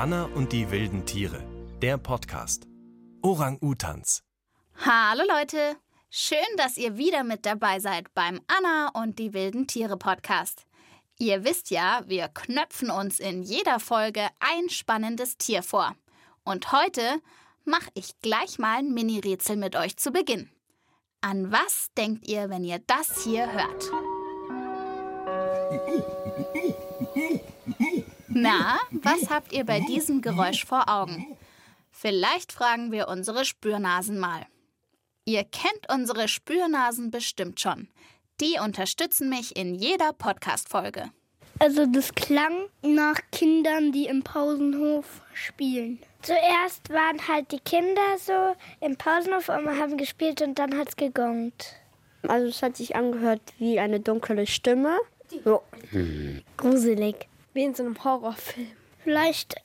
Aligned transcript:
Anna 0.00 0.30
und 0.34 0.54
die 0.54 0.70
wilden 0.70 1.04
Tiere, 1.04 1.44
der 1.82 1.98
Podcast. 1.98 2.66
Orang-Utans. 3.20 4.22
Hallo 4.82 5.24
Leute, 5.28 5.76
schön, 6.08 6.38
dass 6.56 6.78
ihr 6.78 6.96
wieder 6.96 7.22
mit 7.22 7.44
dabei 7.44 7.80
seid 7.80 8.14
beim 8.14 8.40
Anna 8.46 8.92
und 8.94 9.18
die 9.18 9.34
wilden 9.34 9.66
Tiere 9.66 9.98
Podcast. 9.98 10.64
Ihr 11.18 11.44
wisst 11.44 11.70
ja, 11.70 12.00
wir 12.06 12.28
knöpfen 12.28 12.90
uns 12.90 13.20
in 13.20 13.42
jeder 13.42 13.78
Folge 13.78 14.26
ein 14.38 14.70
spannendes 14.70 15.36
Tier 15.36 15.62
vor. 15.62 15.94
Und 16.44 16.72
heute 16.72 17.20
mache 17.66 17.90
ich 17.92 18.18
gleich 18.22 18.58
mal 18.58 18.78
ein 18.78 18.94
Mini-Rätsel 18.94 19.56
mit 19.56 19.76
euch 19.76 19.98
zu 19.98 20.12
Beginn. 20.12 20.48
An 21.20 21.52
was 21.52 21.90
denkt 21.94 22.26
ihr, 22.26 22.48
wenn 22.48 22.64
ihr 22.64 22.78
das 22.86 23.22
hier 23.22 23.52
hört? 23.52 23.90
Na, 28.42 28.78
was 28.90 29.30
habt 29.30 29.52
ihr 29.52 29.64
bei 29.64 29.80
diesem 29.80 30.22
Geräusch 30.22 30.64
vor 30.64 30.88
Augen? 30.88 31.36
Vielleicht 31.90 32.52
fragen 32.52 32.92
wir 32.92 33.08
unsere 33.08 33.44
Spürnasen 33.44 34.18
mal. 34.18 34.46
Ihr 35.24 35.44
kennt 35.44 35.92
unsere 35.92 36.28
Spürnasen 36.28 37.10
bestimmt 37.10 37.60
schon. 37.60 37.88
Die 38.40 38.58
unterstützen 38.58 39.28
mich 39.28 39.56
in 39.56 39.74
jeder 39.74 40.12
Podcast-Folge. 40.12 41.10
Also 41.58 41.84
das 41.84 42.14
klang 42.14 42.68
nach 42.80 43.20
Kindern, 43.32 43.92
die 43.92 44.06
im 44.06 44.22
Pausenhof 44.22 45.20
spielen. 45.34 45.98
Zuerst 46.22 46.88
waren 46.88 47.28
halt 47.28 47.52
die 47.52 47.60
Kinder 47.60 48.16
so 48.18 48.56
im 48.80 48.96
Pausenhof 48.96 49.50
und 49.50 49.78
haben 49.78 49.98
gespielt 49.98 50.40
und 50.40 50.58
dann 50.58 50.78
hat's 50.78 50.96
gegongt. 50.96 51.74
Also 52.26 52.46
es 52.48 52.62
hat 52.62 52.76
sich 52.76 52.96
angehört 52.96 53.42
wie 53.58 53.78
eine 53.78 54.00
dunkle 54.00 54.46
Stimme. 54.46 54.98
So. 55.44 55.62
Gruselig. 56.56 57.29
Wie 57.52 57.64
in 57.64 57.74
so 57.74 57.82
einem 57.82 58.02
Horrorfilm. 58.02 58.70
Vielleicht 59.02 59.56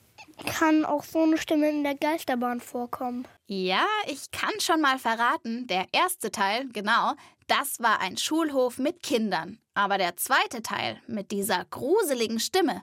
kann 0.46 0.86
auch 0.86 1.04
so 1.04 1.24
eine 1.24 1.38
Stimme 1.38 1.70
in 1.70 1.84
der 1.84 1.96
Geisterbahn 1.96 2.60
vorkommen. 2.60 3.28
Ja, 3.48 3.86
ich 4.08 4.32
kann 4.32 4.60
schon 4.60 4.82
mal 4.82 4.98
verraten, 5.00 5.68
der 5.68 5.86
erste 5.92 6.32
Teil, 6.32 6.68
genau, 6.70 7.14
das 7.48 7.80
war 7.80 8.00
ein 8.00 8.18
Schulhof 8.18 8.78
mit 8.78 9.04
Kindern. 9.04 9.60
Aber 9.74 9.98
der 9.98 10.18
zweite 10.18 10.62
Teil 10.62 11.02
mit 11.08 11.32
dieser 11.32 11.66
gruseligen 11.66 12.40
Stimme, 12.40 12.82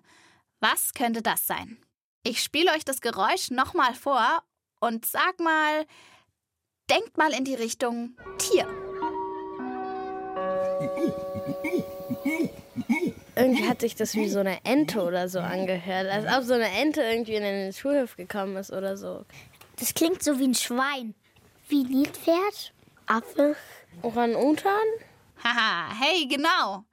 was 0.61 0.95
könnte 0.95 1.23
das 1.23 1.47
sein? 1.47 1.79
Ich 2.23 2.43
spiele 2.43 2.71
euch 2.73 2.85
das 2.85 3.01
Geräusch 3.01 3.51
nochmal 3.51 3.95
vor 3.95 4.43
und 4.81 5.05
sag 5.07 5.41
mal, 5.41 5.87
denkt 6.91 7.19
mal 7.19 7.33
in 7.33 7.45
die 7.45 7.55
Richtung 7.55 8.17
Tier. 8.39 8.69
Irgendwie 13.43 13.69
hat 13.69 13.81
sich 13.81 13.97
das 13.97 14.15
wie 14.15 14.29
so 14.29 14.39
eine 14.39 14.65
Ente 14.65 15.03
oder 15.03 15.29
so 15.29 15.41
angehört. 15.41 16.09
Als 16.09 16.27
ob 16.33 16.45
so 16.45 16.55
eine 16.55 16.71
Ente 16.81 17.03
irgendwie 17.03 17.35
in 17.35 17.43
den 17.43 17.73
Schulhof 17.73 18.17
gekommen 18.17 18.57
ist 18.57 18.73
oder 18.73 18.97
so. 18.97 19.25
Das 19.77 19.95
klingt 19.95 20.23
so 20.23 20.39
wie 20.39 20.47
ein 20.47 20.55
Schwein. 20.55 21.15
Wie 21.69 21.83
Nilpferd? 21.83 22.73
Affe? 23.07 23.57
Orang-Utan? 24.03 24.73
Haha, 25.43 25.93
hey, 25.99 26.29
genau. 26.29 26.85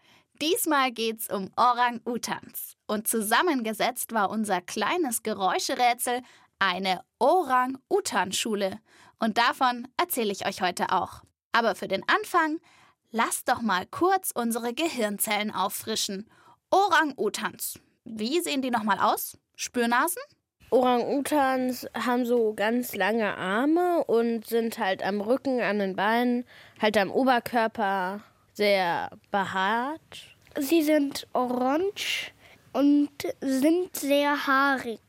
Diesmal 0.42 0.92
geht's 0.92 1.30
um 1.30 1.52
Orang-Utans. 1.56 2.78
Und 2.88 3.08
zusammengesetzt 3.08 4.12
war 4.14 4.32
unser 4.32 4.60
kleines 4.60 5.22
Geräuscherätsel 5.22 6.22
eine 6.58 7.02
Orang-Utan-Schule. 7.20 8.80
Und 9.20 9.38
davon 9.38 9.88
erzähle 9.98 10.32
ich 10.32 10.48
euch 10.48 10.62
heute 10.62 10.92
auch. 10.92 11.22
Aber 11.52 11.76
für 11.76 11.88
den 11.88 12.04
Anfang, 12.08 12.60
lasst 13.12 13.50
doch 13.50 13.62
mal 13.62 13.86
kurz 13.86 14.32
unsere 14.34 14.74
Gehirnzellen 14.74 15.52
auffrischen. 15.52 16.30
Orang-Utans. 16.72 17.80
Wie 18.06 18.40
sehen 18.42 18.62
die 18.62 18.72
nochmal 18.72 19.00
aus? 19.00 19.38
Spürnasen? 19.56 20.22
Orang-Utans 20.72 21.88
haben 21.96 22.26
so 22.26 22.54
ganz 22.54 22.96
lange 22.96 23.36
Arme 23.36 24.04
und 24.06 24.46
sind 24.46 24.78
halt 24.78 25.04
am 25.04 25.20
Rücken, 25.20 25.62
an 25.62 25.80
den 25.80 25.96
Beinen, 25.96 26.46
halt 26.80 26.96
am 26.98 27.10
Oberkörper 27.12 28.22
sehr 28.54 29.10
behaart. 29.32 30.36
Sie 30.60 30.84
sind 30.84 31.28
orange 31.34 32.32
und 32.74 33.10
sind 33.42 33.96
sehr 33.96 34.46
haarig. 34.46 35.00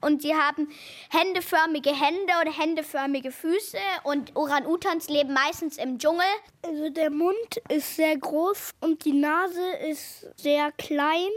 Und 0.00 0.22
sie 0.22 0.34
haben 0.34 0.68
händeförmige 1.10 1.90
Hände 1.90 2.32
oder 2.40 2.52
händeförmige 2.52 3.32
Füße. 3.32 3.78
Und 4.04 4.36
Orang-Utans 4.36 5.08
leben 5.08 5.32
meistens 5.32 5.78
im 5.78 5.98
Dschungel. 5.98 6.24
Also 6.64 6.90
der 6.90 7.10
Mund 7.10 7.56
ist 7.68 7.96
sehr 7.96 8.16
groß 8.16 8.72
und 8.80 9.04
die 9.04 9.12
Nase 9.12 9.62
ist 9.88 10.26
sehr 10.36 10.72
klein. 10.72 11.30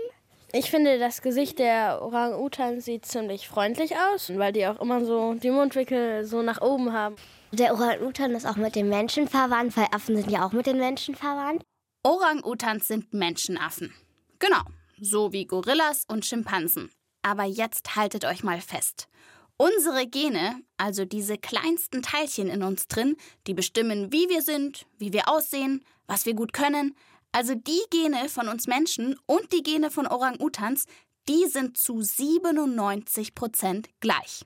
Ich 0.52 0.72
finde, 0.72 0.97
das 0.97 1.22
Gesicht 1.22 1.59
der 1.59 2.02
Orang-Utans 2.02 2.86
sieht 2.86 3.06
ziemlich 3.06 3.47
freundlich 3.47 3.96
aus, 3.96 4.31
weil 4.36 4.52
die 4.52 4.66
auch 4.66 4.81
immer 4.81 5.06
so 5.06 5.36
die 5.36 5.52
Mundwinkel 5.52 6.26
so 6.26 6.41
nach 6.41 6.59
oben 6.62 6.91
haben. 6.91 7.16
Der 7.52 7.74
Orang-Utan 7.74 8.31
ist 8.31 8.47
auch 8.47 8.56
mit 8.56 8.76
den 8.76 8.90
Menschen 8.90 9.28
verwandt, 9.28 9.78
weil 9.78 9.88
Affen 9.91 10.16
sind 10.16 10.31
ja 10.31 10.46
auch 10.46 10.52
mit 10.52 10.66
den 10.66 10.78
Menschen 10.78 11.16
verwandt. 11.16 11.64
Orang-Utans 12.03 12.88
sind 12.88 13.14
Menschenaffen. 13.14 13.94
Genau, 14.40 14.62
so 15.00 15.34
wie 15.34 15.46
Gorillas 15.46 16.06
und 16.08 16.26
Schimpansen. 16.26 16.90
Aber 17.29 17.44
jetzt 17.44 17.95
haltet 17.95 18.25
euch 18.25 18.44
mal 18.44 18.59
fest. 18.59 19.07
Unsere 19.56 20.07
Gene, 20.07 20.63
also 20.78 21.06
diese 21.06 21.38
kleinsten 21.38 22.01
Teilchen 22.01 22.50
in 22.50 22.63
uns 22.63 22.88
drin, 22.88 23.17
die 23.45 23.53
bestimmen, 23.53 24.12
wie 24.12 24.29
wir 24.29 24.41
sind, 24.41 24.88
wie 24.97 25.13
wir 25.13 25.29
aussehen, 25.29 25.85
was 26.07 26.25
wir 26.25 26.34
gut 26.34 26.53
können, 26.53 26.95
also 27.31 27.53
die 27.53 27.84
Gene 27.91 28.29
von 28.29 28.47
uns 28.47 28.66
Menschen 28.66 29.16
und 29.28 29.53
die 29.53 29.62
Gene 29.62 29.91
von 29.91 30.07
Orang-Utans, 30.07 30.85
die 31.28 31.45
sind 31.45 31.78
zu 31.78 32.01
97 32.01 33.35
Prozent 33.35 33.90
gleich. 34.00 34.44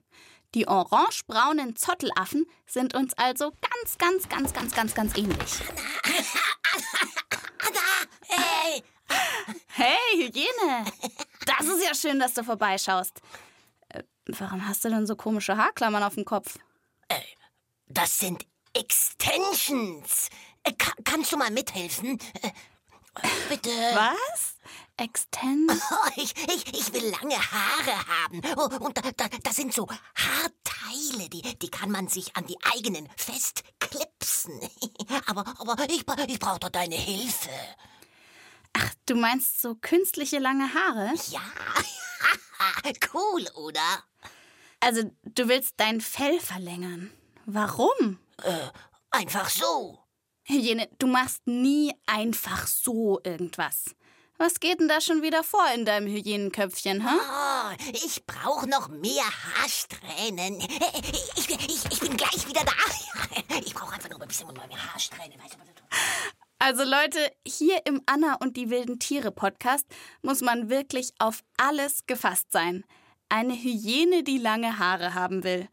Die 0.54 0.68
orange-braunen 0.68 1.78
Zottelaffen 1.78 2.46
sind 2.66 2.96
uns 2.96 3.14
also 3.14 3.52
ganz, 3.52 3.98
ganz, 3.98 4.28
ganz, 4.28 4.52
ganz, 4.52 4.76
ganz, 4.76 4.94
ganz 4.94 5.18
ähnlich. 5.18 5.38
Hey, 8.36 8.84
Hey, 9.68 9.98
Hygiene! 10.18 10.86
Das 11.46 11.68
ist 11.68 11.84
ja 11.86 11.94
schön, 11.96 12.20
dass 12.20 12.34
du 12.34 12.44
vorbeischaust. 12.44 13.20
Äh, 13.90 14.04
warum 14.28 14.68
hast 14.68 14.84
du 14.86 14.90
denn 14.90 15.06
so 15.08 15.16
komische 15.16 15.58
Haarklammern 15.58 16.04
auf 16.04 16.16
dem 16.16 16.26
Kopf? 16.26 16.58
das 17.88 18.18
sind 18.18 18.46
Extensions. 18.74 20.30
Äh, 20.64 20.74
ka- 20.74 20.94
kannst 21.04 21.32
du 21.32 21.38
mal 21.38 21.52
mithelfen? 21.52 22.20
Äh, 22.42 22.52
Bitte. 23.50 23.70
Was? 23.70 24.56
Extend? 24.98 25.72
Oh, 25.92 26.10
ich, 26.16 26.34
ich, 26.48 26.68
ich 26.74 26.94
will 26.94 27.04
lange 27.12 27.36
Haare 27.38 28.08
haben. 28.08 28.42
Oh, 28.58 28.84
und 28.86 28.98
da, 28.98 29.02
da, 29.16 29.28
das 29.44 29.56
sind 29.56 29.74
so 29.74 29.88
Haarteile, 29.88 31.30
die, 31.30 31.42
die 31.60 31.70
kann 31.70 31.92
man 31.92 32.08
sich 32.08 32.36
an 32.36 32.48
die 32.48 32.58
eigenen 32.74 33.08
festklipsen. 33.16 34.60
aber 35.28 35.46
aber 35.60 35.84
ich, 35.90 36.04
ich 36.28 36.40
brauche 36.40 36.60
doch 36.60 36.70
deine 36.70 36.96
Hilfe. 36.96 37.50
Ach, 38.74 38.94
du 39.06 39.16
meinst 39.16 39.62
so 39.62 39.76
künstliche 39.76 40.40
lange 40.40 40.74
Haare? 40.74 41.14
Ja, 41.30 41.42
cool, 43.14 43.48
oder? 43.56 44.04
Also, 44.80 45.12
du 45.24 45.48
willst 45.48 45.76
dein 45.78 46.02
Fell 46.02 46.40
verlängern. 46.40 47.12
Warum? 47.46 48.20
Einfach 49.12 49.50
so. 49.50 50.00
Hygiene, 50.44 50.90
du 51.00 51.08
machst 51.08 51.46
nie 51.46 51.94
einfach 52.06 52.68
so 52.68 53.22
irgendwas. 53.24 53.96
Was 54.38 54.60
geht 54.60 54.80
denn 54.80 54.90
da 54.90 55.00
schon 55.00 55.22
wieder 55.22 55.44
vor 55.44 55.66
in 55.74 55.86
deinem 55.86 56.08
Hygienenköpfchen, 56.08 57.08
hä? 57.08 57.16
Oh, 57.16 57.92
ich 57.94 58.26
brauche 58.26 58.68
noch 58.68 58.90
mehr 58.90 59.24
Haarsträhnen. 59.24 60.60
Ich, 60.60 61.50
ich, 61.50 61.86
ich 61.92 62.00
bin 62.00 62.18
gleich 62.18 62.48
wieder 62.48 62.64
da. 62.66 62.74
Ich 63.66 63.74
brauche 63.74 63.94
einfach 63.94 64.10
nur 64.10 64.22
ein 64.22 64.28
bisschen 64.28 64.48
mehr 64.48 64.94
Haarsträhnen. 64.94 65.40
Weißt 65.42 65.54
du, 65.54 65.60
was 65.60 66.43
Also 66.66 66.86
Leute, 66.86 67.20
hier 67.46 67.86
im 67.86 68.02
Anna 68.06 68.36
und 68.36 68.56
die 68.56 68.70
wilden 68.70 68.98
Tiere 68.98 69.34
Podcast 69.34 69.86
muss 70.22 70.40
man 70.40 70.70
wirklich 70.70 71.12
auf 71.20 71.44
alles 71.58 72.06
gefasst 72.08 72.54
sein. 72.54 72.86
Eine 73.28 73.54
Hyäne, 73.54 74.24
die 74.24 74.38
lange 74.38 74.80
Haare 74.80 75.14
haben 75.14 75.44
will. 75.44 75.68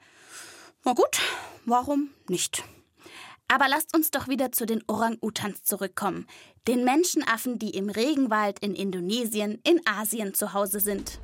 Na 0.83 0.95
gut, 0.95 1.21
warum 1.65 2.11
nicht? 2.29 2.65
Aber 3.47 3.69
lasst 3.69 3.95
uns 3.95 4.11
doch 4.11 4.27
wieder 4.27 4.51
zu 4.51 4.67
den 4.67 4.83
Orang-Utans 4.89 5.63
zurückkommen. 5.63 6.27
Den 6.67 6.83
Menschenaffen, 6.83 7.61
die 7.61 7.71
im 7.71 7.89
Regenwald 7.89 8.59
in 8.59 8.75
Indonesien, 8.75 9.61
in 9.63 9.81
Asien 9.87 10.35
zu 10.35 10.55
Hause 10.55 10.81
sind. 10.81 11.21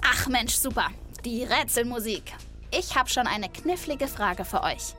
Ach 0.00 0.28
Mensch, 0.28 0.54
super. 0.54 0.92
Die 1.24 1.42
Rätselmusik. 1.42 2.34
Ich 2.70 2.94
habe 2.94 3.10
schon 3.10 3.26
eine 3.26 3.48
knifflige 3.48 4.06
Frage 4.06 4.44
für 4.44 4.62
euch. 4.62 4.94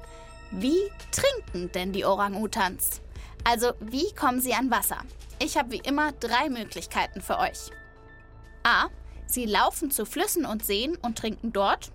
Wie 0.52 0.92
trinken 1.14 1.72
denn 1.72 1.94
die 1.94 2.04
Orang-Utans? 2.04 3.03
Also, 3.44 3.72
wie 3.80 4.14
kommen 4.14 4.40
sie 4.40 4.54
an 4.54 4.72
Wasser? 4.72 4.98
Ich 5.40 5.58
habe 5.58 5.72
wie 5.72 5.82
immer 5.84 6.12
drei 6.14 6.50
Möglichkeiten 6.50 7.22
für 7.22 7.40
euch. 7.40 7.72
A. 8.64 8.88
Sie 9.26 9.46
laufen 9.46 9.92
zu 9.92 10.06
Flüssen 10.06 10.46
und 10.46 10.66
Seen 10.66 10.96
und 10.98 11.18
trinken 11.18 11.52
dort. 11.52 11.92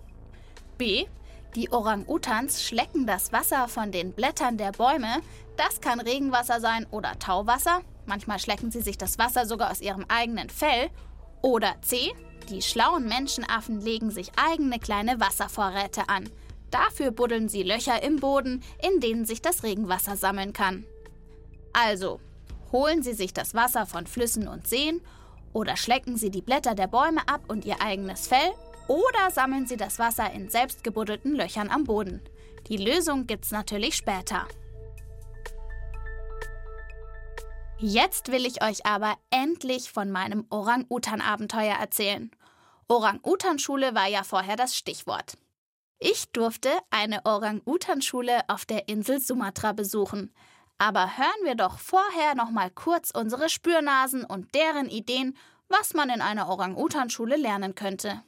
B. 0.77 1.07
Die 1.55 1.73
Orang-Utans 1.73 2.63
schlecken 2.63 3.07
das 3.07 3.33
Wasser 3.33 3.69
von 3.69 3.91
den 3.91 4.13
Blättern 4.13 4.59
der 4.59 4.73
Bäume. 4.73 5.23
Das 5.57 5.81
kann 5.81 6.01
Regenwasser 6.01 6.61
sein 6.61 6.87
oder 6.91 7.19
Tauwasser. 7.19 7.81
Manchmal 8.07 8.39
schlecken 8.39 8.71
sie 8.71 8.83
sich 8.83 8.99
das 8.99 9.19
Wasser 9.19 9.47
sogar 9.47 9.71
aus 9.71 9.81
ihrem 9.81 10.05
eigenen 10.09 10.51
Fell. 10.51 10.91
Oder 11.41 11.81
C. 11.81 12.13
Die 12.51 12.63
schlauen 12.63 13.09
Menschenaffen 13.09 13.81
legen 13.81 14.11
sich 14.11 14.31
eigene 14.37 14.79
kleine 14.79 15.21
Wasservorräte 15.21 16.09
an. 16.09 16.29
Dafür 16.71 17.11
buddeln 17.11 17.49
sie 17.49 17.63
Löcher 17.63 18.03
im 18.03 18.17
Boden, 18.17 18.63
in 18.83 19.01
denen 19.01 19.25
sich 19.25 19.41
das 19.41 19.63
Regenwasser 19.63 20.17
sammeln 20.17 20.53
kann. 20.53 20.85
Also, 21.73 22.21
holen 22.73 23.03
Sie 23.03 23.15
sich 23.15 23.33
das 23.33 23.55
Wasser 23.55 23.87
von 23.87 24.07
Flüssen 24.07 24.49
und 24.49 24.67
Seen 24.67 25.01
oder 25.53 25.77
schlecken 25.77 26.17
Sie 26.17 26.31
die 26.31 26.43
Blätter 26.43 26.75
der 26.75 26.87
Bäume 26.87 27.21
ab 27.27 27.43
und 27.49 27.65
Ihr 27.65 27.81
eigenes 27.81 28.27
Fell 28.27 28.53
oder 28.87 29.31
sammeln 29.31 29.67
Sie 29.67 29.77
das 29.77 29.99
Wasser 29.99 30.31
in 30.33 30.49
selbst 30.49 30.85
gebuddelten 30.85 31.35
Löchern 31.35 31.71
am 31.71 31.85
Boden. 31.85 32.21
Die 32.69 32.77
Lösung 32.77 33.27
gibt's 33.27 33.51
natürlich 33.51 33.97
später. 33.97 34.47
Jetzt 37.81 38.33
will 38.33 38.45
ich 38.45 38.63
euch 38.63 38.85
aber 38.85 39.15
endlich 39.31 39.91
von 39.91 40.11
meinem 40.11 40.47
Orang-Utan-Abenteuer 40.51 41.77
erzählen. 41.77 42.31
Orang-Utan-Schule 42.89 43.95
war 43.95 44.09
ja 44.09 44.25
vorher 44.25 44.57
das 44.57 44.75
Stichwort. 44.75 45.39
Ich 46.01 46.31
durfte 46.33 46.71
eine 46.91 47.25
Orang-Utan-Schule 47.25 48.41
auf 48.49 48.67
der 48.67 48.89
Insel 48.89 49.21
Sumatra 49.21 49.73
besuchen. 49.73 50.33
Aber 50.79 51.19
hören 51.19 51.45
wir 51.45 51.57
doch 51.57 51.79
vorher 51.79 52.37
noch 52.37 52.51
mal 52.51 52.71
kurz 52.71 53.11
unsere 53.11 53.49
Spürnasen 53.49 54.25
und 54.25 54.55
deren 54.55 54.89
Ideen, 54.89 55.37
was 55.69 55.93
man 55.93 56.09
in 56.09 56.21
einer 56.21 56.49
Orang-Utan-Schule 56.49 57.37
lernen 57.37 57.75
könnte. 57.75 58.23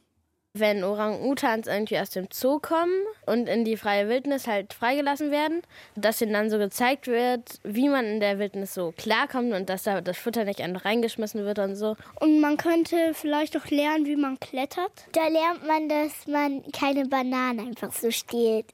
Wenn 0.52 0.82
Orang-Utans 0.82 1.68
irgendwie 1.68 2.00
aus 2.00 2.10
dem 2.10 2.26
Zoo 2.32 2.58
kommen 2.58 3.04
und 3.24 3.48
in 3.48 3.64
die 3.64 3.76
freie 3.76 4.08
Wildnis 4.08 4.48
halt 4.48 4.72
freigelassen 4.74 5.30
werden, 5.30 5.62
dass 5.94 6.20
ihnen 6.20 6.32
dann 6.32 6.50
so 6.50 6.58
gezeigt 6.58 7.06
wird, 7.06 7.60
wie 7.62 7.88
man 7.88 8.04
in 8.04 8.18
der 8.18 8.40
Wildnis 8.40 8.74
so 8.74 8.92
klarkommt 8.96 9.52
und 9.52 9.70
dass 9.70 9.84
da 9.84 10.00
das 10.00 10.18
Futter 10.18 10.44
nicht 10.44 10.60
einfach 10.60 10.84
reingeschmissen 10.84 11.44
wird 11.44 11.60
und 11.60 11.76
so. 11.76 11.96
Und 12.18 12.40
man 12.40 12.56
könnte 12.56 13.14
vielleicht 13.14 13.56
auch 13.56 13.66
lernen, 13.66 14.06
wie 14.06 14.16
man 14.16 14.40
klettert. 14.40 14.90
Da 15.12 15.28
lernt 15.28 15.64
man, 15.68 15.88
dass 15.88 16.26
man 16.26 16.64
keine 16.72 17.06
Banane 17.06 17.62
einfach 17.62 17.92
so 17.92 18.10
stiehlt. 18.10 18.66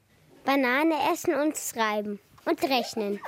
Banane 0.46 0.94
essen 1.12 1.34
und 1.34 1.58
schreiben 1.58 2.20
und 2.46 2.62
rechnen. 2.62 3.20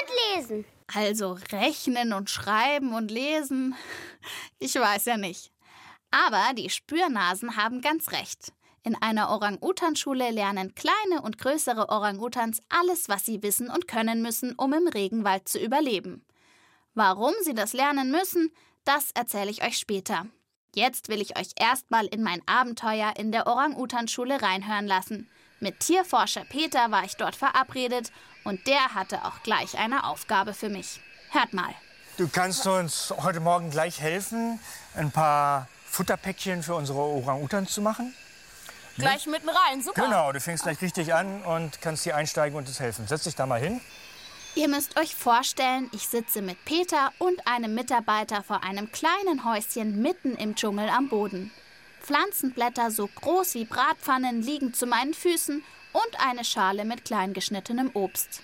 und 0.00 0.36
lesen. 0.36 0.64
Also 0.94 1.38
rechnen 1.52 2.14
und 2.14 2.30
schreiben 2.30 2.94
und 2.94 3.10
lesen. 3.10 3.74
Ich 4.58 4.74
weiß 4.74 5.04
ja 5.04 5.16
nicht. 5.18 5.52
Aber 6.10 6.54
die 6.54 6.70
Spürnasen 6.70 7.56
haben 7.56 7.82
ganz 7.82 8.12
recht. 8.12 8.52
In 8.82 8.94
einer 8.94 9.28
Orang-Utan-Schule 9.28 10.30
lernen 10.30 10.74
kleine 10.74 11.20
und 11.22 11.36
größere 11.36 11.90
Orang-Utans 11.90 12.62
alles, 12.70 13.10
was 13.10 13.26
sie 13.26 13.42
wissen 13.42 13.68
und 13.68 13.86
können 13.86 14.22
müssen, 14.22 14.54
um 14.54 14.72
im 14.72 14.88
Regenwald 14.88 15.46
zu 15.46 15.58
überleben. 15.58 16.24
Warum 16.94 17.34
sie 17.42 17.54
das 17.54 17.74
lernen 17.74 18.10
müssen, 18.10 18.50
das 18.84 19.10
erzähle 19.10 19.50
ich 19.50 19.62
euch 19.62 19.76
später. 19.76 20.26
Jetzt 20.74 21.08
will 21.08 21.20
ich 21.20 21.38
euch 21.38 21.50
erstmal 21.58 22.06
in 22.06 22.22
mein 22.22 22.40
Abenteuer 22.46 23.12
in 23.18 23.30
der 23.30 23.46
Orang-Utan-Schule 23.46 24.40
reinhören 24.40 24.86
lassen. 24.86 25.28
Mit 25.60 25.80
Tierforscher 25.80 26.44
Peter 26.44 26.90
war 26.90 27.04
ich 27.04 27.16
dort 27.16 27.34
verabredet 27.34 28.12
und 28.44 28.66
der 28.66 28.94
hatte 28.94 29.24
auch 29.24 29.42
gleich 29.42 29.76
eine 29.76 30.04
Aufgabe 30.04 30.54
für 30.54 30.68
mich. 30.68 31.00
Hört 31.30 31.52
mal. 31.52 31.74
Du 32.16 32.28
kannst 32.28 32.66
uns 32.66 33.12
heute 33.18 33.40
Morgen 33.40 33.70
gleich 33.70 34.00
helfen, 34.00 34.60
ein 34.94 35.10
paar 35.10 35.68
Futterpäckchen 35.86 36.62
für 36.62 36.74
unsere 36.74 36.98
Orang-Utans 36.98 37.72
zu 37.72 37.82
machen. 37.82 38.14
Gleich 38.98 39.26
mitten 39.26 39.48
rein, 39.48 39.82
super. 39.82 40.02
Genau, 40.02 40.32
du 40.32 40.40
fängst 40.40 40.64
gleich 40.64 40.80
richtig 40.80 41.14
an 41.14 41.42
und 41.42 41.80
kannst 41.80 42.04
hier 42.04 42.16
einsteigen 42.16 42.56
und 42.58 42.66
uns 42.66 42.80
helfen. 42.80 43.06
Setz 43.06 43.24
dich 43.24 43.36
da 43.36 43.46
mal 43.46 43.60
hin. 43.60 43.80
Ihr 44.54 44.68
müsst 44.68 44.98
euch 44.98 45.14
vorstellen, 45.14 45.88
ich 45.92 46.08
sitze 46.08 46.42
mit 46.42 46.64
Peter 46.64 47.12
und 47.18 47.46
einem 47.46 47.74
Mitarbeiter 47.74 48.42
vor 48.42 48.64
einem 48.64 48.90
kleinen 48.90 49.44
Häuschen 49.44 50.02
mitten 50.02 50.34
im 50.34 50.56
Dschungel 50.56 50.88
am 50.88 51.08
Boden. 51.08 51.52
Pflanzenblätter 52.08 52.90
so 52.90 53.06
groß 53.06 53.52
wie 53.52 53.66
Bratpfannen 53.66 54.40
liegen 54.40 54.72
zu 54.72 54.86
meinen 54.86 55.12
Füßen 55.12 55.62
und 55.92 56.26
eine 56.26 56.42
Schale 56.42 56.86
mit 56.86 57.04
klein 57.04 57.34
geschnittenem 57.34 57.90
Obst. 57.92 58.40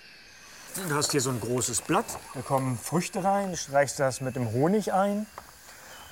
Du 0.86 0.94
hast 0.94 1.12
hier 1.12 1.22
so 1.22 1.30
ein 1.30 1.40
großes 1.40 1.80
Blatt. 1.80 2.04
Da 2.34 2.42
kommen 2.42 2.78
Früchte 2.78 3.24
rein, 3.24 3.52
du 3.52 3.56
streichst 3.56 3.98
das 3.98 4.20
mit 4.20 4.36
dem 4.36 4.52
Honig 4.52 4.92
ein. 4.92 5.24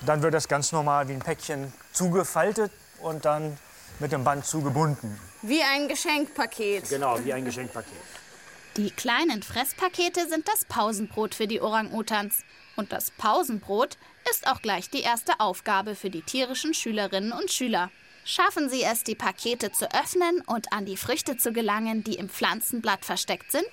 Dann 0.03 0.23
wird 0.23 0.33
das 0.33 0.47
ganz 0.47 0.71
normal 0.71 1.07
wie 1.09 1.13
ein 1.13 1.19
Päckchen 1.19 1.71
zugefaltet 1.91 2.71
und 3.03 3.23
dann 3.23 3.55
mit 3.99 4.11
dem 4.11 4.23
Band 4.23 4.47
zugebunden. 4.47 5.19
Wie 5.43 5.61
ein 5.61 5.87
Geschenkpaket. 5.87 6.89
Genau, 6.89 7.23
wie 7.23 7.33
ein 7.33 7.45
Geschenkpaket. 7.45 7.93
Die 8.77 8.89
kleinen 8.89 9.43
Fresspakete 9.43 10.27
sind 10.27 10.47
das 10.47 10.65
Pausenbrot 10.65 11.35
für 11.35 11.45
die 11.45 11.61
Orang-Utans. 11.61 12.39
Und 12.75 12.91
das 12.91 13.11
Pausenbrot 13.11 13.97
ist 14.29 14.47
auch 14.47 14.61
gleich 14.61 14.89
die 14.89 15.01
erste 15.01 15.39
Aufgabe 15.39 15.95
für 15.95 16.09
die 16.09 16.21
tierischen 16.21 16.73
Schülerinnen 16.73 17.31
und 17.31 17.51
Schüler. 17.51 17.89
Schaffen 18.25 18.69
Sie 18.69 18.83
es, 18.83 19.03
die 19.03 19.15
Pakete 19.15 19.71
zu 19.71 19.85
öffnen 19.93 20.41
und 20.45 20.71
an 20.71 20.85
die 20.85 20.95
Früchte 20.97 21.37
zu 21.37 21.51
gelangen, 21.51 22.03
die 22.03 22.15
im 22.15 22.29
Pflanzenblatt 22.29 23.03
versteckt 23.03 23.51
sind? 23.51 23.67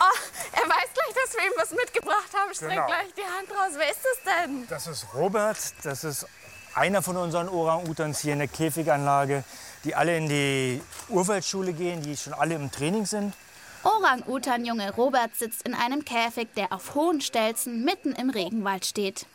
Oh, 0.00 0.18
er 0.52 0.62
weiß 0.68 0.88
gleich, 0.94 1.14
dass 1.24 1.34
wir 1.34 1.44
ihm 1.44 1.52
was 1.56 1.70
mitgebracht 1.72 2.30
haben. 2.34 2.54
Streck 2.54 2.70
Genau. 2.70 2.86
gleich 2.86 3.12
die 3.16 3.22
Hand 3.22 3.50
raus. 3.50 3.74
Wer 3.76 3.90
ist 3.90 4.00
das 4.02 4.34
denn? 4.44 4.66
Das 4.68 4.86
ist 4.86 5.06
Robert, 5.14 5.58
das 5.82 6.04
ist 6.04 6.26
einer 6.74 7.02
von 7.02 7.16
unseren 7.16 7.48
Orang-Utans 7.48 8.20
hier 8.20 8.32
in 8.34 8.38
der 8.38 8.48
Käfiganlage, 8.48 9.44
die 9.84 9.94
alle 9.94 10.16
in 10.16 10.28
die 10.28 10.80
Urwaldschule 11.08 11.72
gehen, 11.72 12.00
die 12.02 12.16
schon 12.16 12.32
alle 12.32 12.54
im 12.54 12.70
Training 12.70 13.04
sind. 13.06 13.34
Orang-Utan-Junge 13.82 14.94
Robert 14.94 15.34
sitzt 15.36 15.62
in 15.62 15.74
einem 15.74 16.04
Käfig, 16.04 16.48
der 16.54 16.72
auf 16.72 16.94
hohen 16.94 17.20
Stelzen 17.20 17.84
mitten 17.84 18.12
im 18.12 18.30
Regenwald 18.30 18.86
steht. 18.86 19.26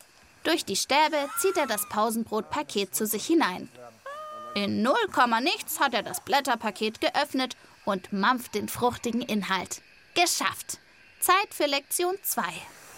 Durch 0.46 0.64
die 0.64 0.76
Stäbe 0.76 1.18
zieht 1.40 1.58
er 1.58 1.66
das 1.66 1.90
Pausenbrotpaket 1.90 2.96
zu 2.96 3.08
sich 3.08 3.26
hinein. 3.26 3.68
In 4.54 4.84
0, 4.84 4.96
nichts 5.42 5.80
hat 5.80 5.94
er 5.94 6.04
das 6.04 6.22
Blätterpaket 6.22 7.02
geöffnet 7.02 7.58
und 7.84 8.14
mampft 8.14 8.54
den 8.54 8.70
fruchtigen 8.70 9.22
Inhalt. 9.22 9.82
Geschafft. 10.14 10.80
Zeit 11.20 11.52
für 11.52 11.66
Lektion 11.66 12.16
2. 12.22 12.44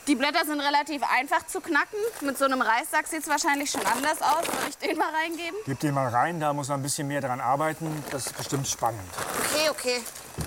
Die 0.07 0.15
Blätter 0.15 0.45
sind 0.45 0.59
relativ 0.59 1.01
einfach 1.03 1.47
zu 1.47 1.61
knacken. 1.61 1.99
Mit 2.21 2.37
so 2.37 2.45
einem 2.45 2.61
Reissack 2.61 3.07
sieht 3.07 3.21
es 3.21 3.29
wahrscheinlich 3.29 3.71
schon 3.71 3.85
anders 3.85 4.21
aus. 4.21 4.45
Soll 4.45 4.69
ich 4.69 4.77
den 4.77 4.97
mal 4.97 5.13
reingeben? 5.13 5.57
Gib 5.65 5.79
den 5.79 5.93
mal 5.93 6.09
rein, 6.09 6.39
da 6.39 6.53
muss 6.53 6.67
man 6.67 6.81
ein 6.81 6.83
bisschen 6.83 7.07
mehr 7.07 7.21
dran 7.21 7.39
arbeiten. 7.39 8.03
Das 8.11 8.27
ist 8.27 8.37
bestimmt 8.37 8.67
spannend. 8.67 9.01
Okay, 9.39 9.69
okay. 9.69 10.03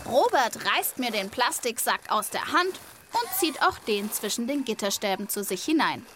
Robert 0.06 0.58
reißt 0.66 0.98
mir 0.98 1.10
den 1.10 1.30
Plastiksack 1.30 2.00
aus 2.08 2.28
der 2.30 2.52
Hand 2.52 2.78
und 3.12 3.38
zieht 3.38 3.62
auch 3.62 3.78
den 3.80 4.12
zwischen 4.12 4.46
den 4.46 4.64
Gitterstäben 4.64 5.28
zu 5.28 5.42
sich 5.42 5.64
hinein. 5.64 6.06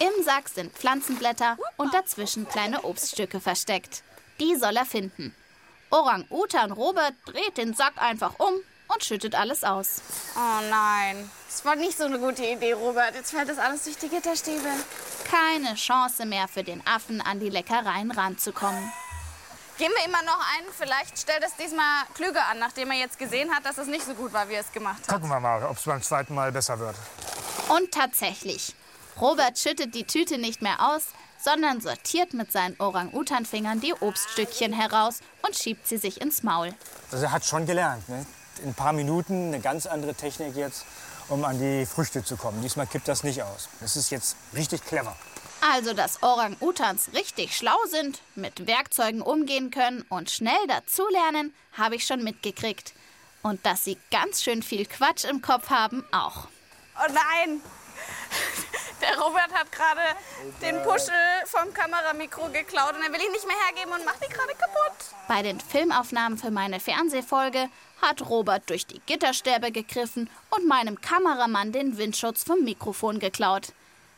Im 0.00 0.24
Sack 0.24 0.48
sind 0.48 0.72
Pflanzenblätter 0.72 1.56
und 1.76 1.94
dazwischen 1.94 2.48
kleine 2.48 2.82
Obststücke 2.82 3.40
versteckt. 3.40 4.02
Die 4.40 4.56
soll 4.56 4.76
er 4.76 4.84
finden. 4.84 5.34
Orang-Utan 5.90 6.72
Robert 6.72 7.14
dreht 7.26 7.56
den 7.56 7.74
Sack 7.74 7.92
einfach 7.96 8.38
um 8.38 8.54
und 8.88 9.04
schüttet 9.04 9.36
alles 9.36 9.62
aus. 9.62 10.02
Oh 10.36 10.60
nein, 10.68 11.30
das 11.48 11.64
war 11.64 11.76
nicht 11.76 11.96
so 11.96 12.04
eine 12.04 12.18
gute 12.18 12.44
Idee, 12.44 12.72
Robert. 12.72 13.14
Jetzt 13.14 13.30
fällt 13.30 13.48
das 13.48 13.58
alles 13.58 13.84
durch 13.84 13.96
die 13.96 14.08
Gitterstäbe. 14.08 14.68
Keine 15.30 15.74
Chance 15.76 16.26
mehr 16.26 16.48
für 16.48 16.64
den 16.64 16.84
Affen, 16.86 17.20
an 17.20 17.38
die 17.38 17.48
Leckereien 17.48 18.10
ranzukommen. 18.10 18.92
Geben 19.78 19.94
wir 19.96 20.06
immer 20.06 20.22
noch 20.22 20.40
einen. 20.56 20.68
Vielleicht 20.76 21.18
stellt 21.18 21.44
es 21.44 21.54
diesmal 21.56 22.04
klüger 22.14 22.44
an, 22.46 22.58
nachdem 22.58 22.90
er 22.90 22.98
jetzt 22.98 23.18
gesehen 23.18 23.54
hat, 23.54 23.64
dass 23.64 23.78
es 23.78 23.86
nicht 23.86 24.04
so 24.04 24.14
gut 24.14 24.32
war, 24.32 24.48
wie 24.48 24.54
er 24.54 24.60
es 24.60 24.72
gemacht 24.72 25.02
hat. 25.02 25.14
Gucken 25.14 25.28
wir 25.28 25.40
mal, 25.40 25.64
ob 25.64 25.76
es 25.76 25.84
beim 25.84 26.02
zweiten 26.02 26.34
Mal 26.34 26.50
besser 26.52 26.78
wird. 26.78 26.96
Und 27.68 27.92
tatsächlich. 27.92 28.74
Robert 29.20 29.58
schüttet 29.58 29.94
die 29.94 30.04
Tüte 30.04 30.38
nicht 30.38 30.60
mehr 30.60 30.80
aus, 30.80 31.06
sondern 31.40 31.80
sortiert 31.80 32.34
mit 32.34 32.50
seinen 32.50 32.78
Orang-Utan-Fingern 32.80 33.80
die 33.80 33.94
Obststückchen 33.94 34.72
heraus 34.72 35.20
und 35.42 35.54
schiebt 35.54 35.86
sie 35.86 35.98
sich 35.98 36.20
ins 36.20 36.42
Maul. 36.42 36.74
Also 37.12 37.24
er 37.24 37.32
hat 37.32 37.44
schon 37.44 37.66
gelernt. 37.66 38.08
Ne? 38.08 38.26
In 38.62 38.70
ein 38.70 38.74
paar 38.74 38.92
Minuten 38.92 39.48
eine 39.48 39.60
ganz 39.60 39.86
andere 39.86 40.14
Technik 40.14 40.56
jetzt, 40.56 40.84
um 41.28 41.44
an 41.44 41.58
die 41.58 41.86
Früchte 41.86 42.24
zu 42.24 42.36
kommen. 42.36 42.60
Diesmal 42.62 42.86
kippt 42.86 43.08
das 43.08 43.22
nicht 43.22 43.42
aus. 43.42 43.68
Das 43.80 43.96
ist 43.96 44.10
jetzt 44.10 44.36
richtig 44.54 44.84
clever. 44.84 45.14
Also, 45.72 45.94
dass 45.94 46.22
Orang-Utans 46.22 47.10
richtig 47.14 47.56
schlau 47.56 47.76
sind, 47.88 48.20
mit 48.34 48.66
Werkzeugen 48.66 49.22
umgehen 49.22 49.70
können 49.70 50.04
und 50.10 50.30
schnell 50.30 50.66
dazulernen, 50.68 51.54
habe 51.72 51.96
ich 51.96 52.04
schon 52.04 52.22
mitgekriegt. 52.22 52.92
Und 53.42 53.64
dass 53.64 53.84
sie 53.84 53.96
ganz 54.10 54.42
schön 54.42 54.62
viel 54.62 54.84
Quatsch 54.86 55.24
im 55.24 55.40
Kopf 55.40 55.70
haben, 55.70 56.04
auch. 56.12 56.48
Oh 56.96 57.12
nein! 57.12 57.60
Der 59.04 59.18
Robert 59.18 59.52
hat 59.52 59.70
gerade 59.70 60.00
den 60.62 60.82
Puschel 60.82 61.12
vom 61.44 61.74
Kameramikro 61.74 62.48
geklaut 62.48 62.94
und 62.94 63.02
er 63.02 63.12
will 63.12 63.20
ihn 63.20 63.32
nicht 63.32 63.46
mehr 63.46 63.56
hergeben 63.66 63.92
und 63.92 64.04
macht 64.04 64.24
ihn 64.24 64.32
gerade 64.32 64.54
kaputt. 64.54 64.96
Bei 65.28 65.42
den 65.42 65.60
Filmaufnahmen 65.60 66.38
für 66.38 66.50
meine 66.50 66.80
Fernsehfolge 66.80 67.68
hat 68.00 68.22
Robert 68.22 68.70
durch 68.70 68.86
die 68.86 69.00
Gitterstäbe 69.00 69.72
gegriffen 69.72 70.30
und 70.50 70.66
meinem 70.66 71.02
Kameramann 71.02 71.72
den 71.72 71.98
Windschutz 71.98 72.44
vom 72.44 72.64
Mikrofon 72.64 73.18
geklaut. 73.18 73.72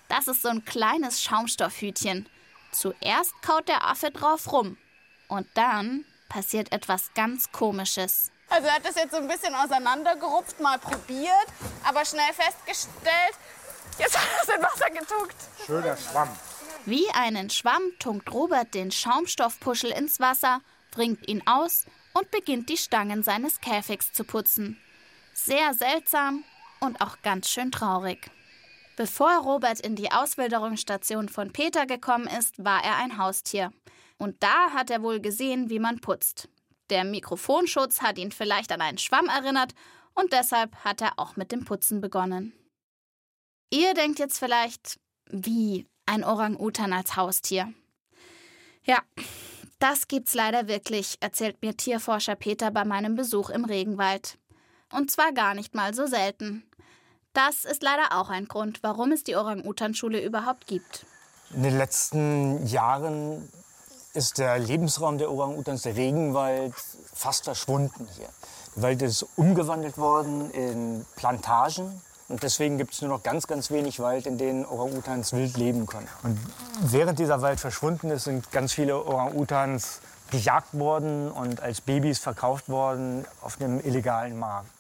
Das 0.08 0.28
ist 0.28 0.42
so 0.42 0.50
ein 0.50 0.64
kleines 0.64 1.20
Schaumstoffhütchen. 1.20 2.28
Zuerst 2.70 3.32
kaut 3.42 3.66
der 3.66 3.88
Affe 3.88 4.12
drauf 4.12 4.52
rum. 4.52 4.76
Und 5.26 5.48
dann 5.54 6.04
passiert 6.28 6.70
etwas 6.70 7.12
ganz 7.14 7.50
Komisches. 7.50 8.30
Also 8.48 8.68
er 8.68 8.74
hat 8.74 8.86
das 8.86 8.94
jetzt 8.94 9.10
so 9.10 9.16
ein 9.16 9.26
bisschen 9.26 9.54
auseinandergerupft, 9.54 10.60
mal 10.60 10.78
probiert, 10.78 11.46
aber 11.82 12.04
schnell 12.04 12.32
festgestellt, 12.32 13.34
jetzt 13.98 14.18
hat 14.18 14.28
er 14.36 14.42
es 14.42 14.56
in 14.56 14.62
Wasser 14.62 14.90
getuckt. 14.90 15.36
Schöner 15.66 15.96
Schwamm. 15.96 16.28
Wie 16.84 17.08
einen 17.10 17.50
Schwamm 17.50 17.82
tunkt 17.98 18.32
Robert 18.32 18.74
den 18.74 18.90
Schaumstoffpuschel 18.90 19.90
ins 19.90 20.20
Wasser, 20.20 20.60
bringt 20.92 21.28
ihn 21.28 21.42
aus 21.46 21.86
und 22.14 22.30
beginnt 22.30 22.68
die 22.68 22.76
Stangen 22.76 23.22
seines 23.22 23.60
Käfigs 23.60 24.12
zu 24.12 24.24
putzen. 24.24 24.80
Sehr 25.34 25.74
seltsam 25.74 26.44
und 26.80 27.00
auch 27.00 27.22
ganz 27.22 27.50
schön 27.50 27.72
traurig. 27.72 28.30
Bevor 28.96 29.38
Robert 29.38 29.80
in 29.80 29.94
die 29.94 30.10
Auswilderungsstation 30.10 31.28
von 31.28 31.52
Peter 31.52 31.86
gekommen 31.86 32.28
ist, 32.28 32.64
war 32.64 32.82
er 32.82 32.96
ein 32.96 33.18
Haustier. 33.18 33.72
Und 34.16 34.42
da 34.42 34.70
hat 34.72 34.90
er 34.90 35.02
wohl 35.02 35.20
gesehen, 35.20 35.68
wie 35.68 35.78
man 35.78 36.00
putzt. 36.00 36.48
Der 36.88 37.04
Mikrofonschutz 37.04 38.00
hat 38.00 38.16
ihn 38.16 38.32
vielleicht 38.32 38.72
an 38.72 38.80
einen 38.80 38.98
Schwamm 38.98 39.28
erinnert 39.28 39.74
und 40.14 40.32
deshalb 40.32 40.74
hat 40.84 41.02
er 41.02 41.18
auch 41.18 41.36
mit 41.36 41.52
dem 41.52 41.64
Putzen 41.64 42.00
begonnen. 42.00 42.54
Ihr 43.70 43.94
denkt 43.94 44.18
jetzt 44.18 44.38
vielleicht, 44.38 44.98
wie 45.28 45.86
ein 46.06 46.24
Orang-Utan 46.24 46.92
als 46.92 47.16
Haustier? 47.16 47.72
Ja, 48.84 48.98
das 49.78 50.06
gibt's 50.06 50.34
leider 50.34 50.68
wirklich, 50.68 51.16
erzählt 51.20 51.60
mir 51.62 51.76
Tierforscher 51.76 52.36
Peter 52.36 52.70
bei 52.70 52.84
meinem 52.84 53.16
Besuch 53.16 53.50
im 53.50 53.64
Regenwald. 53.64 54.38
Und 54.92 55.10
zwar 55.10 55.32
gar 55.32 55.54
nicht 55.54 55.74
mal 55.74 55.94
so 55.94 56.06
selten. 56.06 56.62
Das 57.32 57.64
ist 57.64 57.82
leider 57.82 58.18
auch 58.18 58.30
ein 58.30 58.46
Grund, 58.46 58.82
warum 58.82 59.12
es 59.12 59.24
die 59.24 59.36
Orang-Utan-Schule 59.36 60.24
überhaupt 60.24 60.66
gibt. 60.66 61.04
In 61.50 61.64
den 61.64 61.76
letzten 61.76 62.64
Jahren 62.66 63.50
ist 64.14 64.38
der 64.38 64.58
Lebensraum 64.58 65.18
der 65.18 65.30
Orang-Utans, 65.30 65.82
der 65.82 65.96
Regenwald, 65.96 66.72
fast 67.12 67.44
verschwunden 67.44 68.08
hier. 68.16 68.28
Der 68.76 68.82
Wald 68.82 69.02
ist 69.02 69.26
umgewandelt 69.36 69.98
worden 69.98 70.50
in 70.52 71.04
Plantagen. 71.16 72.00
Und 72.28 72.42
deswegen 72.42 72.76
gibt 72.76 72.92
es 72.92 73.02
nur 73.02 73.10
noch 73.10 73.22
ganz, 73.22 73.46
ganz 73.46 73.70
wenig 73.70 74.00
Wald, 74.00 74.26
in 74.26 74.36
denen 74.36 74.64
Orang-Utans 74.66 75.32
wild 75.32 75.56
leben 75.56 75.86
können. 75.86 76.08
Und 76.24 76.38
während 76.80 77.18
dieser 77.18 77.40
Wald 77.40 77.60
verschwunden 77.60 78.10
ist, 78.10 78.24
sind 78.24 78.50
ganz 78.50 78.72
viele 78.72 79.04
Orang-Utans 79.04 80.00
gejagt 80.30 80.76
worden 80.76 81.30
und 81.30 81.60
als 81.60 81.80
Babys 81.80 82.18
verkauft 82.18 82.68
worden 82.68 83.24
auf 83.42 83.60
einem 83.60 83.78
illegalen 83.78 84.38
Markt. 84.38 84.70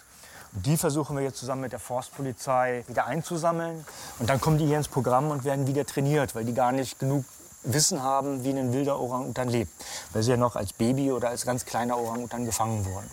Und 0.54 0.66
die 0.66 0.76
versuchen 0.76 1.16
wir 1.16 1.22
jetzt 1.22 1.38
zusammen 1.38 1.60
mit 1.60 1.72
der 1.72 1.78
Forstpolizei 1.78 2.84
wieder 2.88 3.06
einzusammeln. 3.06 3.84
Und 4.18 4.28
dann 4.28 4.40
kommen 4.40 4.58
die 4.58 4.66
hier 4.66 4.78
ins 4.78 4.88
Programm 4.88 5.30
und 5.30 5.44
werden 5.44 5.68
wieder 5.68 5.86
trainiert, 5.86 6.34
weil 6.34 6.44
die 6.44 6.54
gar 6.54 6.72
nicht 6.72 6.98
genug 6.98 7.24
Wissen 7.62 8.02
haben, 8.02 8.42
wie 8.42 8.50
ein 8.50 8.72
wilder 8.72 8.98
Orang-Utan 8.98 9.48
lebt. 9.48 9.70
Weil 10.12 10.22
sie 10.22 10.30
ja 10.30 10.36
noch 10.36 10.56
als 10.56 10.72
Baby 10.72 11.12
oder 11.12 11.28
als 11.28 11.44
ganz 11.44 11.64
kleiner 11.64 11.98
Orang-Utan 11.98 12.44
gefangen 12.44 12.84
wurden. 12.86 13.10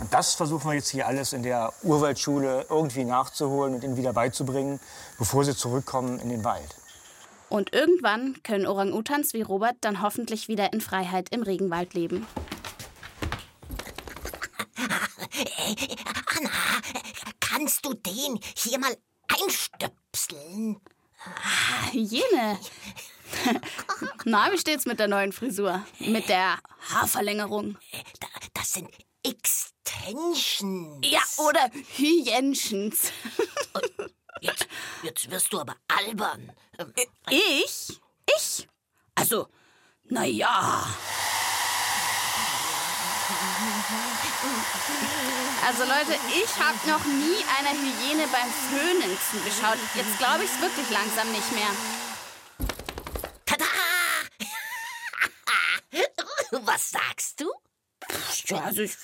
Und 0.00 0.12
das 0.14 0.34
versuchen 0.34 0.70
wir 0.70 0.74
jetzt 0.74 0.88
hier 0.88 1.06
alles 1.06 1.32
in 1.32 1.42
der 1.42 1.72
Urwaldschule 1.82 2.66
irgendwie 2.70 3.04
nachzuholen 3.04 3.74
und 3.74 3.84
ihnen 3.84 3.96
wieder 3.96 4.12
beizubringen, 4.12 4.80
bevor 5.18 5.44
sie 5.44 5.54
zurückkommen 5.54 6.18
in 6.20 6.30
den 6.30 6.42
Wald. 6.42 6.74
Und 7.50 7.74
irgendwann 7.74 8.42
können 8.42 8.66
Orang-Utans 8.66 9.34
wie 9.34 9.42
Robert 9.42 9.76
dann 9.82 10.02
hoffentlich 10.02 10.48
wieder 10.48 10.72
in 10.72 10.80
Freiheit 10.80 11.28
im 11.30 11.42
Regenwald 11.42 11.94
leben. 11.94 12.26
Anna, 16.36 16.50
kannst 17.40 17.84
du 17.84 17.94
den 17.94 18.40
hier 18.56 18.78
mal 18.78 18.96
einstöpseln? 19.28 20.80
Hyäne. 21.92 22.58
Na, 24.24 24.50
wie 24.52 24.58
steht's 24.58 24.86
mit 24.86 24.98
der 24.98 25.08
neuen 25.08 25.32
Frisur? 25.32 25.82
Mit 25.98 26.28
der 26.28 26.58
Haarverlängerung? 26.88 27.76
Da, 28.20 28.26
das 28.54 28.72
sind 28.72 28.88
Extensions. 30.06 31.06
Ja, 31.06 31.20
oder 31.38 31.70
Hyänchens. 31.96 33.12
Jetzt, 34.42 34.68
jetzt 35.02 35.30
wirst 35.30 35.52
du 35.52 35.60
aber 35.60 35.76
albern. 35.86 36.50
Ähm, 36.78 36.94
Ich? 37.28 38.00
Ich? 38.26 38.68
Also, 39.14 39.48
na 40.04 40.24
ja. 40.24 40.86
Also 45.66 45.82
Leute, 45.84 46.18
ich 46.42 46.58
habe 46.58 46.78
noch 46.88 47.04
nie 47.04 47.44
einer 47.58 47.70
Hyäne 47.78 48.26
beim 48.28 48.50
Föhnen 48.50 49.18
zugeschaut. 49.30 49.78
Jetzt 49.94 50.16
glaube 50.18 50.44
ich 50.44 50.50
es 50.50 50.60
wirklich 50.60 50.88
langsam 50.90 51.30
nicht 51.32 51.52
mehr. 51.52 51.70
Tada! 53.44 53.64
Was 56.64 56.90
sagst 56.90 57.40
du? 57.40 57.52
Ja, 58.46 58.64
also 58.64 58.80
ich, 58.82 58.96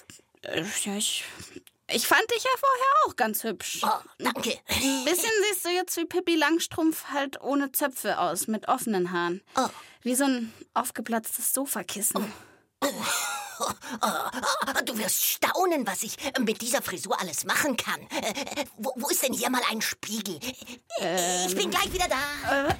ich, 0.54 1.24
ich 1.88 2.06
fand 2.06 2.30
dich 2.30 2.44
ja 2.44 2.50
vorher 2.58 2.86
auch 3.06 3.16
ganz 3.16 3.44
hübsch. 3.44 3.80
Oh, 3.82 3.90
danke. 4.18 4.58
Ein 4.68 5.04
bisschen 5.04 5.30
siehst 5.48 5.64
du 5.64 5.70
jetzt 5.70 5.96
wie 5.96 6.04
Pippi 6.04 6.36
Langstrumpf 6.36 7.06
halt 7.12 7.40
ohne 7.40 7.72
Zöpfe 7.72 8.18
aus, 8.18 8.46
mit 8.48 8.68
offenen 8.68 9.12
Haaren. 9.12 9.42
Oh. 9.56 9.68
Wie 10.02 10.14
so 10.14 10.24
ein 10.24 10.52
aufgeplatztes 10.74 11.52
Sofakissen. 11.52 12.32
Du 14.84 14.98
wirst 14.98 15.24
staunen, 15.24 15.86
was 15.86 16.02
ich 16.02 16.16
mit 16.40 16.60
dieser 16.60 16.82
Frisur 16.82 17.18
alles 17.18 17.44
machen 17.46 17.78
kann. 17.78 18.00
Äh, 18.10 18.66
Wo, 18.76 18.92
wo 18.96 19.08
ist 19.08 19.22
denn 19.22 19.32
hier 19.32 19.48
mal 19.48 19.62
ein 19.70 19.80
Spiegel? 19.80 20.38
Ich 21.46 21.56
bin 21.56 21.70
gleich 21.70 21.90
wieder 21.90 22.06
da. 22.06 22.76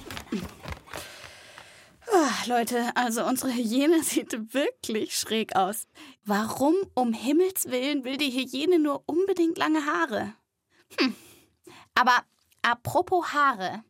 Ah, 2.13 2.45
Leute, 2.45 2.95
also 2.95 3.25
unsere 3.25 3.51
Hyäne 3.51 4.01
sieht 4.03 4.53
wirklich 4.53 5.17
schräg 5.17 5.55
aus. 5.55 5.87
Warum 6.23 6.75
um 6.93 7.13
Himmels 7.13 7.65
Willen 7.65 8.03
will 8.03 8.17
die 8.17 8.31
Hyäne 8.31 8.79
nur 8.79 9.03
unbedingt 9.05 9.57
lange 9.57 9.85
Haare? 9.85 10.33
Hm. 10.99 11.15
Aber 11.95 12.23
apropos 12.61 13.33
Haare. 13.33 13.83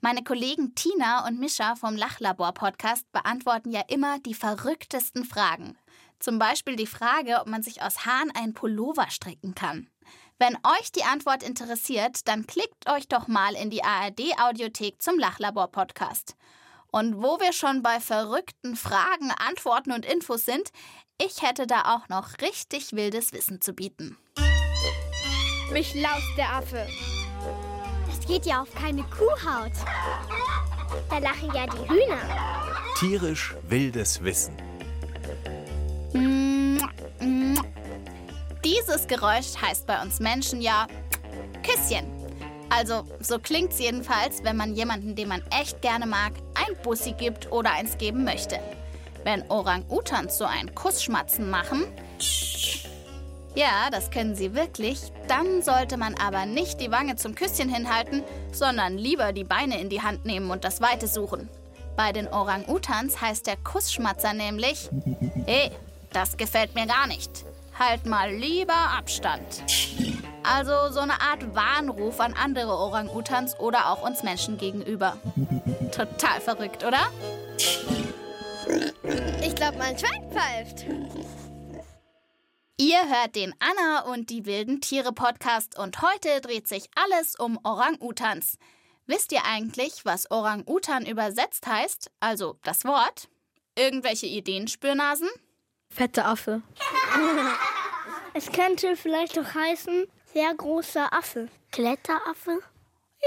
Meine 0.00 0.22
Kollegen 0.22 0.74
Tina 0.74 1.26
und 1.26 1.40
Mischa 1.40 1.76
vom 1.76 1.96
Lachlabor-Podcast 1.96 3.10
beantworten 3.10 3.72
ja 3.72 3.82
immer 3.88 4.18
die 4.18 4.34
verrücktesten 4.34 5.24
Fragen. 5.24 5.78
Zum 6.20 6.38
Beispiel 6.38 6.76
die 6.76 6.86
Frage, 6.86 7.40
ob 7.40 7.48
man 7.48 7.62
sich 7.62 7.82
aus 7.82 8.06
Haaren 8.06 8.30
einen 8.30 8.54
Pullover 8.54 9.08
stricken 9.10 9.54
kann. 9.54 9.88
Wenn 10.38 10.56
euch 10.56 10.92
die 10.92 11.04
Antwort 11.04 11.42
interessiert, 11.42 12.28
dann 12.28 12.46
klickt 12.46 12.88
euch 12.88 13.08
doch 13.08 13.28
mal 13.28 13.54
in 13.54 13.70
die 13.70 13.82
ARD-Audiothek 13.82 15.00
zum 15.00 15.18
Lachlabor-Podcast. 15.18 16.36
Und 16.94 17.20
wo 17.20 17.40
wir 17.40 17.52
schon 17.52 17.82
bei 17.82 17.98
verrückten 17.98 18.76
Fragen, 18.76 19.32
Antworten 19.32 19.90
und 19.90 20.06
Infos 20.06 20.44
sind, 20.44 20.70
ich 21.20 21.42
hätte 21.42 21.66
da 21.66 21.96
auch 21.96 22.08
noch 22.08 22.40
richtig 22.40 22.92
wildes 22.92 23.32
Wissen 23.32 23.60
zu 23.60 23.72
bieten. 23.72 24.16
Mich 25.72 25.92
laust 25.96 26.28
der 26.36 26.52
Affe. 26.52 26.86
Das 28.06 28.24
geht 28.28 28.46
ja 28.46 28.62
auf 28.62 28.72
keine 28.76 29.02
Kuhhaut. 29.02 29.72
Da 31.10 31.18
lachen 31.18 31.52
ja 31.52 31.66
die 31.66 31.88
Hühner. 31.88 32.20
Tierisch 32.96 33.56
wildes 33.66 34.22
Wissen. 34.22 34.56
Dieses 38.64 39.08
Geräusch 39.08 39.60
heißt 39.60 39.84
bei 39.88 40.00
uns 40.00 40.20
Menschen 40.20 40.60
ja 40.60 40.86
Küsschen. 41.64 42.23
Also, 42.70 43.04
so 43.20 43.38
klingt's 43.38 43.78
jedenfalls, 43.78 44.42
wenn 44.42 44.56
man 44.56 44.74
jemanden, 44.74 45.14
den 45.14 45.28
man 45.28 45.42
echt 45.50 45.80
gerne 45.82 46.06
mag, 46.06 46.32
ein 46.54 46.76
Bussi 46.82 47.12
gibt 47.12 47.50
oder 47.52 47.72
eins 47.72 47.98
geben 47.98 48.24
möchte. 48.24 48.58
Wenn 49.22 49.48
Orang-Utans 49.50 50.38
so 50.38 50.44
ein 50.44 50.74
Kussschmatzen 50.74 51.50
machen, 51.50 51.84
ja, 53.54 53.88
das 53.90 54.10
können 54.10 54.34
sie 54.34 54.54
wirklich, 54.54 55.00
dann 55.28 55.62
sollte 55.62 55.96
man 55.96 56.14
aber 56.14 56.44
nicht 56.44 56.80
die 56.80 56.90
Wange 56.90 57.16
zum 57.16 57.34
Küsschen 57.36 57.72
hinhalten, 57.72 58.24
sondern 58.52 58.98
lieber 58.98 59.32
die 59.32 59.44
Beine 59.44 59.80
in 59.80 59.88
die 59.88 60.02
Hand 60.02 60.24
nehmen 60.24 60.50
und 60.50 60.64
das 60.64 60.80
Weite 60.80 61.06
suchen. 61.06 61.48
Bei 61.96 62.12
den 62.12 62.26
Orang-Utans 62.26 63.20
heißt 63.20 63.46
der 63.46 63.56
Kussschmatzer 63.56 64.32
nämlich, 64.32 64.90
hey, 65.46 65.70
das 66.12 66.36
gefällt 66.36 66.74
mir 66.74 66.86
gar 66.86 67.06
nicht. 67.06 67.44
Halt 67.78 68.06
mal 68.06 68.32
lieber 68.32 68.74
Abstand. 68.74 69.64
Also 70.42 70.92
so 70.92 71.00
eine 71.00 71.20
Art 71.20 71.54
Warnruf 71.54 72.20
an 72.20 72.34
andere 72.34 72.72
Orang-Utans 72.72 73.58
oder 73.58 73.90
auch 73.90 74.02
uns 74.06 74.22
Menschen 74.22 74.58
gegenüber. 74.58 75.16
Total 75.90 76.40
verrückt, 76.40 76.84
oder? 76.84 77.10
Ich 79.42 79.54
glaube, 79.54 79.78
mein 79.78 79.98
Schwein 79.98 80.30
pfeift. 80.30 80.84
Ihr 82.76 83.08
hört 83.08 83.36
den 83.36 83.54
Anna 83.58 84.12
und 84.12 84.30
die 84.30 84.46
wilden 84.46 84.80
Tiere 84.80 85.12
Podcast 85.12 85.78
und 85.78 86.02
heute 86.02 86.40
dreht 86.40 86.68
sich 86.68 86.88
alles 86.94 87.36
um 87.38 87.58
Orang-Utans. 87.62 88.58
Wisst 89.06 89.32
ihr 89.32 89.44
eigentlich, 89.44 90.04
was 90.04 90.30
Orang-Utan 90.30 91.06
übersetzt 91.06 91.66
heißt? 91.66 92.10
Also 92.20 92.58
das 92.62 92.84
Wort? 92.84 93.28
Irgendwelche 93.76 94.26
Ideen, 94.26 94.68
Spürnasen? 94.68 95.28
Fette 95.94 96.24
Affe. 96.24 96.62
Es 98.36 98.50
könnte 98.50 98.96
vielleicht 98.96 99.38
auch 99.38 99.54
heißen, 99.54 100.06
sehr 100.32 100.52
großer 100.52 101.12
Affe. 101.12 101.48
Kletteraffe? 101.70 102.58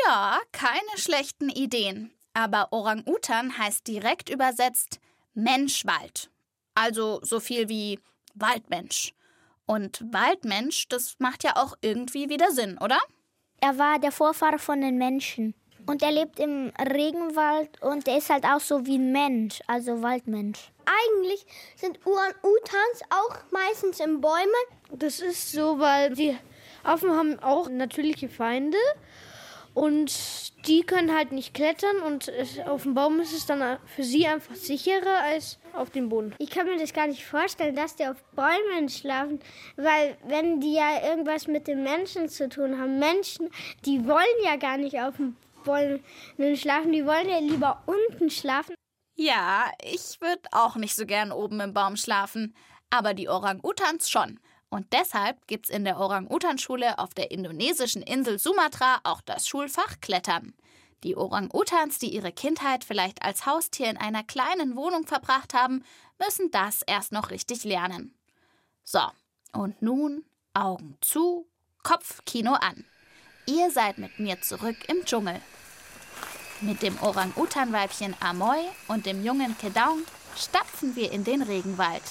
Ja, 0.06 0.38
keine 0.52 0.98
schlechten 0.98 1.48
Ideen. 1.48 2.12
Aber 2.34 2.74
Orang-Utan 2.74 3.58
heißt 3.58 3.88
direkt 3.88 4.30
übersetzt 4.30 5.00
Menschwald. 5.34 6.30
Also 6.76 7.22
so 7.24 7.40
viel 7.40 7.70
wie 7.70 8.02
Waldmensch. 8.36 9.14
Und 9.66 10.04
Waldmensch, 10.12 10.90
das 10.90 11.16
macht 11.20 11.46
ja 11.46 11.56
auch 11.56 11.78
irgendwie 11.80 12.28
wieder 12.28 12.52
Sinn, 12.52 12.78
oder? 12.78 13.00
Er 13.62 13.78
war 13.78 14.00
der 14.00 14.12
Vorfahre 14.12 14.60
von 14.60 14.82
den 14.82 14.98
Menschen. 14.98 15.56
Und 15.86 16.04
er 16.04 16.12
lebt 16.12 16.38
im 16.38 16.74
Regenwald 16.78 17.82
und 17.82 18.08
der 18.08 18.18
ist 18.18 18.30
halt 18.30 18.44
auch 18.44 18.60
so 18.60 18.86
wie 18.86 18.98
ein 18.98 19.14
Mensch, 19.14 19.62
also 19.68 20.02
Waldmensch. 20.02 20.74
Eigentlich 20.88 21.46
sind 21.76 22.00
Orang-Utans 22.06 23.02
auch 23.10 23.38
meistens 23.52 24.00
in 24.00 24.22
Bäumen. 24.22 24.48
Das 24.92 25.20
ist 25.20 25.52
so, 25.52 25.80
weil 25.80 26.14
die 26.14 26.38
Affen 26.84 27.12
haben 27.12 27.40
auch 27.40 27.70
natürliche 27.70 28.30
Feinde 28.30 28.78
und 29.74 30.12
die 30.66 30.82
können 30.82 31.16
halt 31.16 31.32
nicht 31.32 31.54
klettern 31.54 31.98
und 32.02 32.32
auf 32.66 32.84
dem 32.84 32.96
Baum 32.96 33.20
ist 33.20 33.34
es 33.34 33.46
dann 33.46 33.78
für 33.86 34.04
sie 34.04 34.26
einfach 34.26 34.56
sicherer 34.56 35.24
als 35.24 35.60
auf 35.74 35.92
dem 35.92 36.10
Boden. 36.10 36.34
Ich 36.40 36.50
kann 36.50 36.66
mir 36.66 36.78
das 36.78 36.94
gar 36.94 37.06
nicht 37.06 37.26
vorstellen, 37.26 37.76
dass 37.76 37.96
die 37.96 38.08
auf 38.08 38.24
Bäumen 38.36 38.90
schlafen, 38.90 39.40
weil 39.76 40.18
wenn 40.26 40.60
die 40.62 40.74
ja 40.74 41.08
irgendwas 41.08 41.48
mit 41.48 41.68
den 41.68 41.84
Menschen 41.84 42.28
zu 42.28 42.50
tun 42.50 42.80
haben, 42.80 42.98
Menschen, 42.98 43.52
die 43.86 44.08
wollen 44.08 44.26
ja 44.44 44.56
gar 44.56 44.78
nicht 44.78 45.00
auf 45.00 45.18
dem 45.18 45.36
Bäumen 45.64 46.02
schlafen, 46.56 46.92
die 46.92 47.06
wollen 47.06 47.30
ja 47.30 47.40
lieber 47.40 47.84
unten 47.86 48.30
schlafen. 48.30 48.77
Ja, 49.20 49.72
ich 49.82 50.22
würde 50.22 50.44
auch 50.52 50.76
nicht 50.76 50.96
so 50.96 51.08
gern 51.08 51.32
oben 51.32 51.60
im 51.60 51.74
Baum 51.74 51.98
schlafen, 51.98 52.56
aber 52.92 53.16
die 53.16 53.28
Orang-Utans 53.28 54.12
schon. 54.12 54.40
Und 54.70 54.94
deshalb 54.94 55.48
gibt's 55.48 55.70
in 55.70 55.86
der 55.86 56.00
Orang-Utan-Schule 56.00 57.00
auf 57.00 57.16
der 57.16 57.32
indonesischen 57.32 58.04
Insel 58.04 58.38
Sumatra 58.38 59.00
auch 59.04 59.22
das 59.22 59.48
Schulfach 59.48 60.02
Klettern. 60.02 60.54
Die 61.04 61.16
Orang-Utans, 61.16 61.98
die 61.98 62.14
ihre 62.14 62.32
Kindheit 62.32 62.84
vielleicht 62.84 63.24
als 63.24 63.48
Haustier 63.48 63.90
in 63.90 63.98
einer 63.98 64.24
kleinen 64.24 64.76
Wohnung 64.76 65.08
verbracht 65.08 65.56
haben, 65.56 65.84
müssen 66.24 66.52
das 66.52 66.84
erst 66.84 67.12
noch 67.12 67.32
richtig 67.32 67.64
lernen. 67.64 68.16
So, 68.84 69.02
und 69.52 69.82
nun 69.82 70.26
Augen 70.54 70.96
zu, 71.02 71.48
Kopfkino 71.82 72.54
an. 72.54 72.86
Ihr 73.48 73.72
seid 73.72 73.98
mit 73.98 74.20
mir 74.20 74.42
zurück 74.42 74.78
im 74.90 75.06
Dschungel. 75.06 75.42
Mit 76.62 76.82
dem 76.82 76.98
Orang-Utan-Weibchen 77.02 78.16
Amoy 78.20 78.60
und 78.88 79.06
dem 79.06 79.24
jungen 79.24 79.56
Kedaung 79.58 80.02
stapfen 80.36 80.96
wir 80.96 81.12
in 81.12 81.24
den 81.24 81.44
Regenwald. 81.44 82.02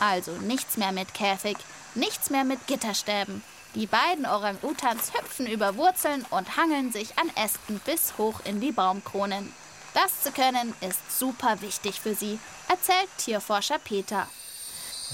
Also 0.00 0.32
nichts 0.32 0.76
mehr 0.76 0.90
mit 0.90 1.14
Käfig, 1.14 1.56
nichts 1.94 2.30
mehr 2.30 2.42
mit 2.42 2.66
Gitterstäben. 2.66 3.44
Die 3.74 3.86
beiden 3.86 4.26
Orang-Utans 4.26 5.12
hüpfen 5.14 5.46
über 5.46 5.76
Wurzeln 5.76 6.26
und 6.30 6.56
hangeln 6.56 6.90
sich 6.90 7.16
an 7.18 7.30
Ästen 7.36 7.80
bis 7.84 8.14
hoch 8.18 8.40
in 8.44 8.60
die 8.60 8.72
Baumkronen. 8.72 9.52
Das 9.94 10.22
zu 10.22 10.32
können 10.32 10.74
ist 10.80 11.18
super 11.18 11.60
wichtig 11.60 12.00
für 12.00 12.14
sie, 12.14 12.40
erzählt 12.68 13.08
Tierforscher 13.18 13.78
Peter. 13.78 14.26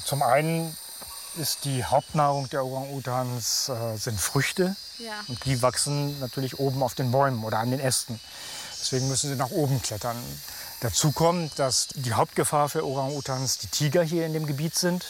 Zum 0.04 0.22
einen 0.22 0.76
ist 1.36 1.64
die 1.64 1.84
Hauptnahrung 1.84 2.48
der 2.50 2.64
Orang-Utans 2.64 3.68
äh, 3.68 3.96
sind 3.96 4.20
Früchte. 4.20 4.74
Ja. 4.98 5.20
Und 5.28 5.44
die 5.44 5.60
wachsen 5.62 6.18
natürlich 6.20 6.58
oben 6.58 6.82
auf 6.82 6.94
den 6.94 7.10
Bäumen 7.12 7.44
oder 7.44 7.58
an 7.58 7.70
den 7.70 7.80
Ästen. 7.80 8.18
Deswegen 8.80 9.08
müssen 9.08 9.30
sie 9.30 9.36
nach 9.36 9.50
oben 9.50 9.82
klettern. 9.82 10.16
Dazu 10.80 11.10
kommt, 11.10 11.58
dass 11.58 11.88
die 11.94 12.12
Hauptgefahr 12.12 12.68
für 12.68 12.84
Orang-Utans 12.86 13.58
die 13.58 13.66
Tiger 13.66 14.02
hier 14.02 14.26
in 14.26 14.32
dem 14.32 14.46
Gebiet 14.46 14.76
sind. 14.76 15.04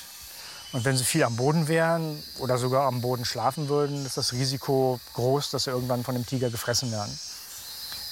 Und 0.72 0.84
wenn 0.84 0.96
sie 0.96 1.04
viel 1.04 1.24
am 1.24 1.36
Boden 1.36 1.68
wären 1.68 2.22
oder 2.38 2.58
sogar 2.58 2.86
am 2.86 3.00
Boden 3.00 3.24
schlafen 3.24 3.68
würden, 3.68 4.04
ist 4.04 4.16
das 4.16 4.32
Risiko 4.32 5.00
groß, 5.14 5.50
dass 5.50 5.64
sie 5.64 5.70
irgendwann 5.70 6.04
von 6.04 6.14
dem 6.14 6.26
Tiger 6.26 6.50
gefressen 6.50 6.90
werden. 6.92 7.18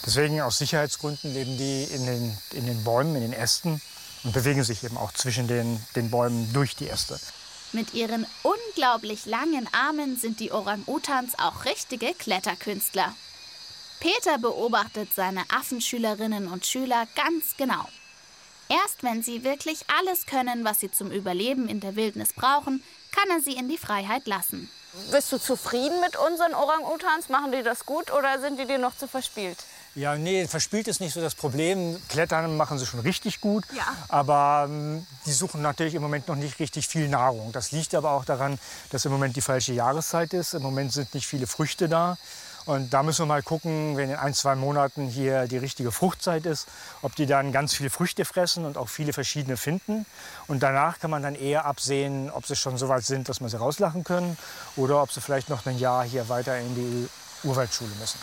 Deswegen 0.07 0.41
aus 0.41 0.59
Sicherheitsgründen 0.59 1.33
leben 1.35 1.57
die 1.59 1.85
in 1.85 2.07
den, 2.07 2.39
in 2.53 2.67
den 2.67 2.85
Bäumen, 2.85 3.17
in 3.17 3.23
den 3.23 3.33
Ästen 3.33 3.81
und 4.25 4.33
bewegen 4.33 4.63
sich 4.65 4.85
eben 4.85 4.97
auch 4.97 5.13
zwischen 5.13 5.49
den, 5.49 5.85
den 5.95 6.11
Bäumen 6.11 6.53
durch 6.53 6.77
die 6.77 6.89
Äste. 6.89 7.19
Mit 7.73 7.95
ihren 7.95 8.27
unglaublich 8.43 9.27
langen 9.27 9.69
Armen 9.73 10.17
sind 10.17 10.41
die 10.41 10.53
Orang-Utans 10.53 11.39
auch 11.39 11.65
richtige 11.65 12.15
Kletterkünstler. 12.15 13.15
Peter 14.01 14.39
beobachtet 14.39 15.13
seine 15.15 15.43
Affenschülerinnen 15.51 16.49
und 16.49 16.67
Schüler 16.67 17.07
ganz 17.15 17.57
genau. 17.57 17.89
Erst 18.69 19.03
wenn 19.03 19.23
sie 19.23 19.45
wirklich 19.45 19.85
alles 19.99 20.27
können, 20.27 20.65
was 20.65 20.81
sie 20.81 20.91
zum 20.91 21.11
Überleben 21.11 21.69
in 21.69 21.81
der 21.81 21.97
Wildnis 21.97 22.33
brauchen, 22.33 22.83
kann 23.13 23.31
er 23.31 23.41
sie 23.41 23.53
in 23.53 23.69
die 23.69 23.79
Freiheit 23.79 24.27
lassen. 24.27 24.69
Bist 25.11 25.31
du 25.31 25.39
zufrieden 25.39 26.01
mit 26.01 26.17
unseren 26.17 26.55
Orang-Utans? 26.55 27.29
Machen 27.29 27.53
die 27.53 27.63
das 27.63 27.87
gut 27.87 28.13
oder 28.13 28.41
sind 28.41 28.59
die 28.59 28.67
dir 28.67 28.79
noch 28.79 28.97
zu 28.97 29.07
verspielt? 29.07 29.59
Ja, 29.97 30.15
nee, 30.15 30.47
verspielt 30.47 30.89
ist 30.89 31.01
nicht 31.01 31.15
so 31.15 31.23
das 31.23 31.35
Problem. 31.35 31.99
Klettern 32.11 32.59
machen 32.59 32.79
sie 32.79 32.85
schon 32.85 33.01
richtig 33.01 33.41
gut. 33.41 33.65
Ja. 33.75 33.87
Aber 34.09 34.67
ähm, 34.69 35.07
die 35.25 35.33
suchen 35.33 35.63
natürlich 35.63 35.95
im 35.95 36.03
Moment 36.03 36.29
noch 36.29 36.37
nicht 36.37 36.59
richtig 36.61 36.87
viel 36.87 37.09
Nahrung. 37.09 37.51
Das 37.53 37.73
liegt 37.73 37.95
aber 37.95 38.11
auch 38.11 38.27
daran, 38.27 38.59
dass 38.91 39.07
im 39.07 39.13
Moment 39.13 39.37
die 39.37 39.41
falsche 39.41 39.73
Jahreszeit 39.73 40.35
ist. 40.35 40.53
Im 40.53 40.63
Moment 40.63 40.93
sind 40.93 41.15
nicht 41.15 41.27
viele 41.27 41.47
Früchte 41.47 41.89
da. 41.89 42.19
Und 42.67 42.93
da 42.93 43.03
müssen 43.03 43.23
wir 43.23 43.27
mal 43.27 43.43
gucken, 43.43 43.97
wenn 43.97 44.11
in 44.11 44.17
ein, 44.17 44.35
zwei 44.35 44.55
Monaten 44.55 45.09
hier 45.09 45.47
die 45.47 45.57
richtige 45.57 45.91
Fruchtzeit 45.91 46.45
ist, 46.45 46.69
ob 47.01 47.15
die 47.15 47.25
dann 47.25 47.51
ganz 47.51 47.73
viele 47.73 47.89
Früchte 47.89 48.27
fressen 48.27 48.67
und 48.67 48.77
auch 48.77 48.91
viele 48.91 49.15
verschiedene 49.15 49.57
finden. 49.57 50.05
Und 50.47 50.63
danach 50.63 50.99
kann 50.99 51.11
man 51.11 51.23
dann 51.23 51.37
eher 51.37 51.65
absehen, 51.65 52.31
ob 52.31 52.45
sie 52.45 52.57
schon 52.57 52.77
so 52.77 52.91
weit 52.91 53.05
sind, 53.05 53.31
dass 53.31 53.41
wir 53.41 53.49
sie 53.49 53.59
rauslachen 53.59 54.05
können 54.05 54.37
oder 54.77 55.01
ob 55.01 55.11
sie 55.11 55.23
vielleicht 55.23 55.49
noch 55.49 55.65
ein 55.65 55.79
Jahr 55.79 56.05
hier 56.05 56.29
weiter 56.29 56.59
in 56.59 56.75
die 56.75 57.09
Urwaldschule 57.49 57.93
müssen. 57.99 58.19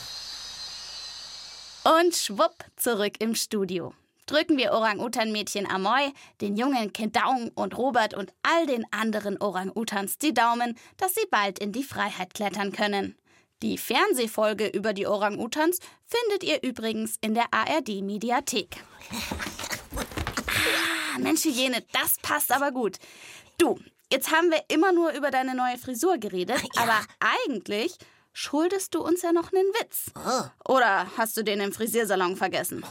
Und 1.84 2.16
schwupp, 2.16 2.64
zurück 2.78 3.16
im 3.20 3.36
Studio. 3.36 3.94
Drücken 4.26 4.58
wir 4.58 4.72
Orang-Utan-Mädchen 4.72 5.70
Amoy, 5.70 6.14
den 6.40 6.56
jungen 6.56 6.94
Kedaung 6.94 7.52
und 7.56 7.78
Robert 7.78 8.14
und 8.14 8.32
all 8.42 8.66
den 8.68 8.86
anderen 8.92 9.36
Orang-Utans 9.42 10.18
die 10.18 10.34
Daumen, 10.34 10.78
dass 10.96 11.14
sie 11.14 11.28
bald 11.30 11.60
in 11.60 11.74
die 11.74 11.84
Freiheit 11.84 12.34
klettern 12.34 12.72
können. 12.72 13.18
Die 13.62 13.78
Fernsehfolge 13.78 14.68
über 14.68 14.94
die 14.94 15.08
Orang-Utans 15.08 15.80
findet 16.06 16.46
ihr 16.46 16.64
übrigens 16.64 17.18
in 17.20 17.34
der 17.34 17.48
ARD-Mediathek. 17.52 18.78
Ah, 21.14 21.20
Mensch, 21.20 21.44
Hygiene, 21.44 21.84
das 21.92 22.18
passt 22.22 22.54
aber 22.54 22.72
gut. 22.72 23.00
Du, 23.58 23.78
jetzt 24.10 24.32
haben 24.32 24.52
wir 24.52 24.64
immer 24.70 24.94
nur 24.94 25.12
über 25.12 25.32
deine 25.32 25.54
neue 25.54 25.78
Frisur 25.78 26.18
geredet, 26.18 26.62
aber 26.78 27.02
eigentlich 27.20 27.98
schuldest 28.34 28.94
du 28.96 29.02
uns 29.02 29.22
ja 29.22 29.32
noch 29.32 29.52
einen 29.54 29.68
Witz. 29.80 30.12
Oder 30.68 31.08
hast 31.18 31.38
du 31.38 31.44
den 31.44 31.60
im 31.62 31.72
Frisiersalon 31.72 32.36
vergessen? 32.36 32.84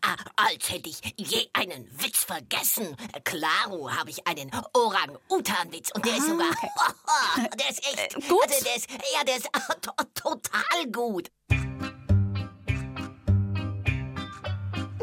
Ah, 0.00 0.16
Als 0.36 0.70
hätte 0.70 0.88
ich 0.88 1.00
je 1.16 1.48
einen 1.52 1.86
Witz 2.02 2.24
vergessen. 2.24 2.96
Klaro 3.24 3.90
habe 3.90 4.10
ich 4.10 4.26
einen 4.26 4.50
Orang-Utan-Witz. 4.72 5.90
Und 5.94 6.04
der 6.04 6.16
ist 6.16 6.26
sogar. 6.26 6.50
der 7.58 7.70
ist 7.70 7.84
echt. 7.86 8.14
gut? 8.28 8.42
Also 8.48 8.64
der 8.64 8.76
ist, 8.76 8.86
ja, 9.14 9.24
der 9.24 9.36
ist 9.36 9.48
to 9.82 9.92
total 10.14 10.86
gut. 10.90 11.30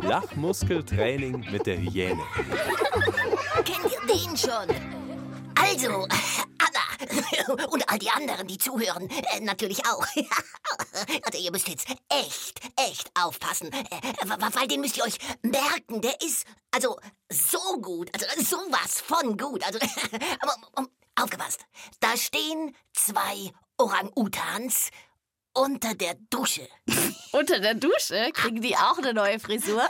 Lachmuskeltraining 0.02 1.52
mit 1.52 1.66
der 1.66 1.78
Hyäne. 1.78 2.22
Kennt 3.64 3.92
ihr 3.92 4.02
den 4.16 4.38
schon? 4.38 4.76
Also, 5.58 6.08
und 7.70 7.90
all 7.90 8.00
die 8.00 8.10
anderen, 8.10 8.48
die 8.48 8.58
zuhören, 8.58 9.10
äh, 9.10 9.40
natürlich 9.42 9.86
auch. 9.86 10.06
also 11.24 11.40
ihr 11.40 11.52
müsst 11.52 11.68
jetzt 11.68 11.88
echt, 12.10 12.60
echt 12.76 13.12
aufpassen, 13.20 13.72
äh, 13.72 14.02
weil 14.54 14.68
den 14.68 14.82
müsst 14.82 14.98
ihr 14.98 15.04
euch 15.04 15.18
merken. 15.42 16.02
Der 16.02 16.20
ist 16.22 16.46
also 16.72 17.00
so 17.32 17.80
gut, 17.82 18.10
also 18.14 18.26
sowas 18.44 19.02
von 19.02 19.38
gut. 19.38 19.64
Also, 19.66 19.80
aufgepasst, 21.16 21.62
da 22.00 22.18
stehen 22.18 22.76
zwei 22.94 23.52
Orang-Utans 23.78 24.90
unter 25.54 25.96
der 25.96 26.16
Dusche. 26.30 26.68
Unter 27.32 27.60
der 27.60 27.76
Dusche 27.76 28.30
kriegen 28.34 28.62
die 28.62 28.76
auch 28.76 28.98
eine 28.98 29.14
neue 29.14 29.40
Frisur. 29.40 29.84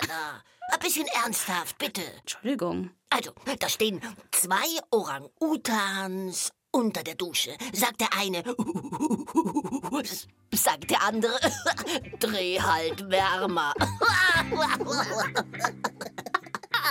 Anna, 0.00 0.42
ein 0.72 0.78
bisschen 0.80 1.06
ernsthaft, 1.24 1.78
bitte. 1.78 2.02
Entschuldigung. 2.20 2.90
Also, 3.10 3.32
da 3.58 3.68
stehen 3.68 4.00
zwei 4.30 4.66
Orang-Utans 4.90 6.52
unter 6.70 7.02
der 7.02 7.16
Dusche. 7.16 7.56
Sagt 7.72 8.00
der 8.00 8.08
eine, 8.16 8.44
sagt 10.52 10.90
der 10.90 11.02
andere, 11.02 11.38
dreh 12.20 12.60
halt 12.60 13.10
wärmer. 13.10 13.74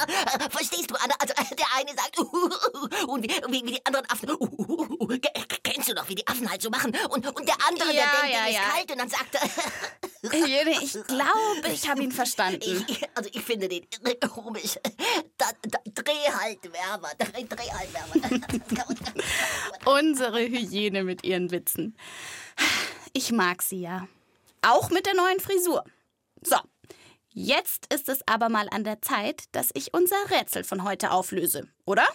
Verstehst 0.50 0.92
du, 0.92 0.96
Anna? 0.96 1.16
Also, 1.20 1.34
der 1.34 1.68
eine 1.76 1.92
sagt, 1.96 2.20
und 3.08 3.24
wie, 3.24 3.52
wie, 3.52 3.72
die 3.74 3.86
anderen 3.86 4.06
Affen, 4.10 4.30
kennst 5.64 5.90
du 5.90 5.94
doch, 5.94 6.08
wie 6.10 6.16
die 6.16 6.28
Affen 6.28 6.50
halt 6.50 6.62
so 6.62 6.70
machen? 6.70 6.96
Und, 7.10 7.26
und 7.28 7.48
der 7.48 7.56
andere, 7.68 7.94
Ja, 7.94 8.06
der 8.06 8.22
denkt, 8.22 8.54
ja, 8.54 8.64
ist 8.64 8.74
kalt 8.74 8.92
und 8.92 8.98
dann 8.98 9.10
sagt 9.10 9.36
er, 9.36 9.50
Hyäne, 10.32 10.72
ich 10.82 10.94
glaube, 10.94 11.74
ich 11.74 11.90
habe 11.90 12.04
ihn 12.04 12.12
verstanden. 12.12 12.86
ich, 12.88 13.08
also 13.16 13.30
ich 13.32 13.42
finde 13.42 13.70
den 13.70 13.86
komisch. 14.30 14.78
Da, 15.38 15.46
da, 15.62 15.80
dreh 15.86 16.32
halt 16.38 16.60
wärmer, 16.74 17.10
dreh, 17.18 17.46
dreh 17.46 17.72
halt 17.72 17.94
wärmer. 17.94 19.20
Unsere 19.86 20.40
Hyäne 20.40 21.04
mit 21.04 21.24
ihren 21.24 21.52
Witzen. 21.52 21.98
Ich 23.14 23.32
mag 23.32 23.62
sie 23.62 23.82
ja. 23.82 24.08
Auch 24.62 24.90
mit 24.90 25.06
der 25.06 25.16
neuen 25.16 25.40
Frisur. 25.40 25.86
So, 26.42 26.58
jetzt 27.32 27.94
ist 27.94 28.10
es 28.10 28.20
aber 28.28 28.50
mal 28.50 28.68
an 28.72 28.84
der 28.84 29.02
Zeit, 29.02 29.44
dass 29.52 29.70
ich 29.74 29.94
unser 29.94 30.16
Rätsel 30.30 30.64
von 30.64 30.84
heute 30.84 31.12
auflöse, 31.12 31.68
oder? 31.86 32.06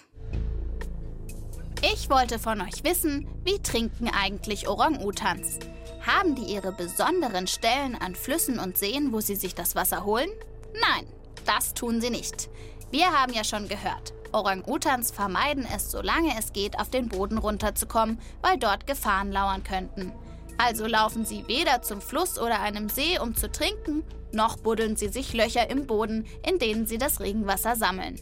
Ich 1.82 2.08
wollte 2.08 2.38
von 2.38 2.60
euch 2.60 2.82
wissen, 2.82 3.28
wie 3.44 3.60
trinken 3.60 4.08
eigentlich 4.08 4.68
Orang-Utans? 4.68 5.58
Haben 6.06 6.34
die 6.34 6.52
ihre 6.52 6.72
besonderen 6.72 7.46
Stellen 7.46 7.94
an 7.94 8.14
Flüssen 8.14 8.58
und 8.58 8.78
Seen, 8.78 9.12
wo 9.12 9.20
sie 9.20 9.36
sich 9.36 9.54
das 9.54 9.74
Wasser 9.74 10.04
holen? 10.04 10.30
Nein, 10.72 11.06
das 11.44 11.74
tun 11.74 12.00
sie 12.00 12.10
nicht. 12.10 12.48
Wir 12.90 13.10
haben 13.12 13.32
ja 13.32 13.44
schon 13.44 13.68
gehört, 13.68 14.14
Orang-Utans 14.32 15.10
vermeiden 15.10 15.66
es, 15.74 15.90
solange 15.90 16.38
es 16.38 16.52
geht, 16.52 16.78
auf 16.78 16.90
den 16.90 17.08
Boden 17.08 17.38
runterzukommen, 17.38 18.18
weil 18.42 18.58
dort 18.58 18.86
Gefahren 18.86 19.30
lauern 19.30 19.62
könnten. 19.62 20.12
Also 20.58 20.86
laufen 20.86 21.24
sie 21.24 21.46
weder 21.48 21.82
zum 21.82 22.00
Fluss 22.00 22.38
oder 22.38 22.60
einem 22.60 22.88
See, 22.88 23.18
um 23.18 23.34
zu 23.34 23.50
trinken, 23.50 24.04
noch 24.32 24.56
buddeln 24.56 24.96
sie 24.96 25.08
sich 25.08 25.32
Löcher 25.32 25.68
im 25.70 25.86
Boden, 25.86 26.26
in 26.46 26.58
denen 26.58 26.86
sie 26.86 26.98
das 26.98 27.20
Regenwasser 27.20 27.76
sammeln. 27.76 28.20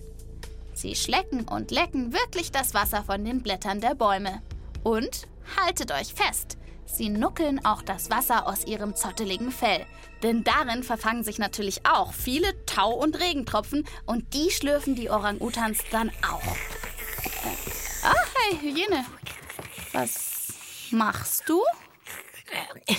Sie 0.74 0.94
schlecken 0.94 1.46
und 1.48 1.70
lecken 1.70 2.12
wirklich 2.12 2.50
das 2.50 2.74
Wasser 2.74 3.04
von 3.04 3.24
den 3.24 3.42
Blättern 3.42 3.80
der 3.80 3.94
Bäume. 3.94 4.42
Und 4.82 5.28
haltet 5.60 5.92
euch 5.92 6.14
fest, 6.14 6.56
sie 6.86 7.08
nuckeln 7.08 7.64
auch 7.64 7.82
das 7.82 8.10
Wasser 8.10 8.46
aus 8.46 8.64
ihrem 8.64 8.94
zotteligen 8.94 9.50
Fell. 9.50 9.86
Denn 10.22 10.44
darin 10.44 10.82
verfangen 10.82 11.24
sich 11.24 11.38
natürlich 11.38 11.84
auch 11.84 12.12
viele 12.12 12.64
Tau- 12.64 12.94
und 12.94 13.20
Regentropfen 13.20 13.84
und 14.06 14.34
die 14.34 14.50
schlürfen 14.50 14.94
die 14.94 15.10
Orang-Utans 15.10 15.78
dann 15.90 16.10
auch. 16.22 16.42
Ah, 18.04 18.14
hey, 18.34 18.58
Hyäne. 18.58 19.04
Was 19.92 20.52
machst 20.90 21.48
du? 21.48 21.62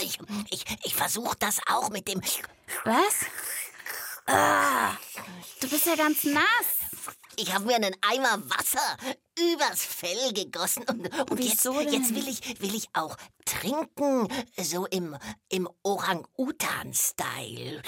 Ich, 0.00 0.18
ich, 0.50 0.64
ich 0.82 0.94
versuche 0.94 1.36
das 1.38 1.60
auch 1.68 1.90
mit 1.90 2.08
dem. 2.08 2.20
Was? 2.84 3.26
Ah, 4.26 4.96
du 5.60 5.68
bist 5.68 5.86
ja 5.86 5.94
ganz 5.94 6.24
nass. 6.24 6.42
Ich 7.36 7.54
habe 7.54 7.66
mir 7.66 7.76
einen 7.76 7.94
Eimer 8.02 8.42
Wasser 8.50 8.96
übers 9.38 9.84
Fell 9.84 10.32
gegossen 10.32 10.82
und, 10.88 11.08
und 11.30 11.38
jetzt, 11.40 11.64
jetzt 11.64 12.14
will 12.14 12.28
ich 12.28 12.60
will 12.60 12.74
ich 12.74 12.88
auch 12.92 13.16
trinken, 13.44 14.28
so 14.60 14.86
im 14.86 15.16
im 15.48 15.68
Orang-Utan-Style. 15.82 17.82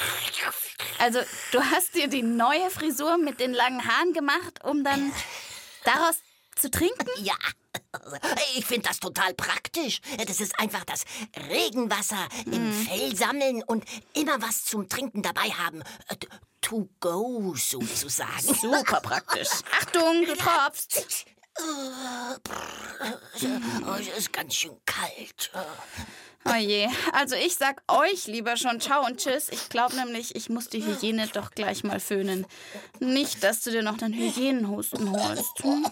Also, 0.99 1.21
du 1.53 1.63
hast 1.63 1.95
dir 1.95 2.09
die 2.09 2.23
neue 2.23 2.71
Frisur 2.71 3.19
mit 3.19 3.41
den 3.41 3.53
langen 3.53 3.87
Haaren 3.87 4.13
gemacht, 4.13 4.65
um 4.65 4.85
dann 4.85 5.13
daraus 5.85 6.17
zu 6.57 6.71
trinken? 6.71 7.09
Ja. 7.23 7.37
Ich 8.57 8.67
finde 8.67 8.89
das 8.89 9.01
total 9.01 9.35
praktisch. 9.35 10.01
Das 10.27 10.41
ist 10.41 10.59
einfach 10.59 10.85
das 10.85 11.05
Regenwasser 11.49 12.29
im 12.47 12.73
Fell 12.73 13.17
sammeln 13.17 13.63
und 13.65 13.85
immer 14.15 14.41
was 14.41 14.65
zum 14.65 14.89
Trinken 14.89 15.23
dabei 15.23 15.51
haben. 15.51 15.83
Äh, 16.09 16.17
To 16.63 16.89
go, 16.99 17.55
sozusagen. 17.57 18.55
Super 18.55 19.01
praktisch. 19.03 19.49
Achtung, 19.79 20.25
du 20.25 20.35
tropfst. 20.35 21.27
Oh, 23.87 23.95
es 24.01 24.09
ist 24.19 24.33
ganz 24.33 24.55
schön 24.55 24.75
kalt. 24.87 25.51
Oh 26.47 26.55
je, 26.55 26.89
also 27.13 27.37
ich 27.37 27.57
sag 27.57 27.83
euch 27.89 28.27
lieber 28.29 28.57
schon 28.57 28.81
Ciao 28.81 29.05
und 29.05 29.19
Tschüss. 29.19 29.51
Ich 29.51 29.69
glaube 29.69 29.95
nämlich, 29.97 30.35
ich 30.37 30.49
muss 30.49 30.69
die 30.69 30.83
Hygiene 30.85 31.27
doch 31.29 31.51
gleich 31.51 31.85
mal 31.85 32.01
föhnen. 32.01 32.47
Nicht, 32.99 33.45
dass 33.45 33.63
du 33.63 33.71
dir 33.71 33.83
noch 33.83 33.99
den 33.99 34.15
Hygienenhusten 34.15 35.11
holst. 35.11 35.63
Hm? 35.63 35.87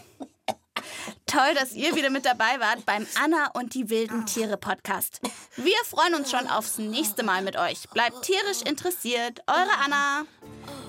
Toll, 1.26 1.54
dass 1.54 1.72
ihr 1.72 1.94
wieder 1.94 2.10
mit 2.10 2.24
dabei 2.24 2.58
wart 2.58 2.84
beim 2.86 3.06
Anna 3.22 3.50
und 3.54 3.74
die 3.74 3.90
wilden 3.90 4.26
Tiere 4.26 4.56
Podcast. 4.56 5.20
Wir 5.56 5.76
freuen 5.88 6.14
uns 6.14 6.30
schon 6.30 6.46
aufs 6.48 6.78
nächste 6.78 7.22
Mal 7.22 7.42
mit 7.42 7.56
euch. 7.56 7.88
Bleibt 7.90 8.22
tierisch 8.22 8.62
interessiert. 8.64 9.40
Eure 9.46 9.78
Anna. 9.84 10.24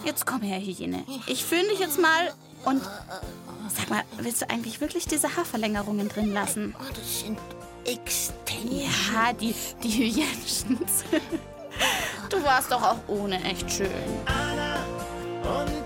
Jetzt 0.05 0.25
komm 0.25 0.41
her, 0.41 0.59
Hygiene. 0.59 1.03
Ich 1.27 1.43
föhne 1.43 1.69
dich 1.69 1.79
jetzt 1.79 1.99
mal 1.99 2.33
und 2.65 2.81
sag 3.69 3.89
mal, 3.89 4.03
willst 4.17 4.41
du 4.41 4.49
eigentlich 4.49 4.81
wirklich 4.81 5.07
diese 5.07 5.35
Haarverlängerungen 5.35 6.09
drin 6.09 6.33
lassen? 6.33 6.75
Oh, 6.79 6.93
das 6.93 7.21
sind 7.21 7.39
Extensions. 7.85 9.11
Ja, 9.13 9.33
die, 9.33 9.53
die 9.83 9.89
hygienischen. 9.89 10.79
Du 12.29 12.43
warst 12.43 12.71
doch 12.71 12.81
auch 12.81 12.99
ohne 13.07 13.43
echt 13.43 13.71
schön. 13.71 13.89
Und 15.43 15.82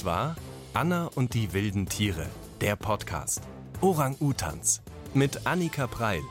Das 0.00 0.06
war 0.06 0.34
Anna 0.72 1.10
und 1.14 1.34
die 1.34 1.52
wilden 1.52 1.86
Tiere, 1.86 2.24
der 2.62 2.74
Podcast. 2.74 3.42
Orang-Utans 3.82 4.80
mit 5.12 5.46
Annika 5.46 5.86
Preil. 5.88 6.22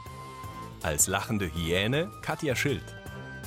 Als 0.81 1.05
lachende 1.05 1.53
Hyäne 1.53 2.09
Katja 2.23 2.55
Schild. 2.55 2.81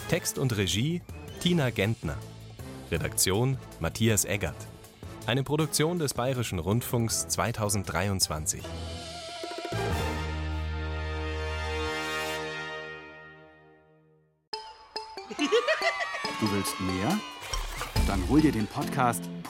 Text 0.09 0.39
und 0.39 0.57
Regie 0.57 1.03
Tina 1.41 1.71
Gentner. 1.71 2.15
Redaktion 2.93 3.59
Matthias 3.81 4.25
Eggert. 4.25 4.55
Eine 5.27 5.43
Produktion 5.43 5.99
des 5.99 6.15
Bayerischen 6.15 6.61
Rundfunks 6.61 7.27
2023. 7.27 8.63
Du 16.39 16.53
willst 16.53 16.81
mehr? 16.81 17.19
Dann 18.07 18.29
hol 18.29 18.41
dir 18.41 18.53
den 18.53 18.69
Podcast 18.69 19.32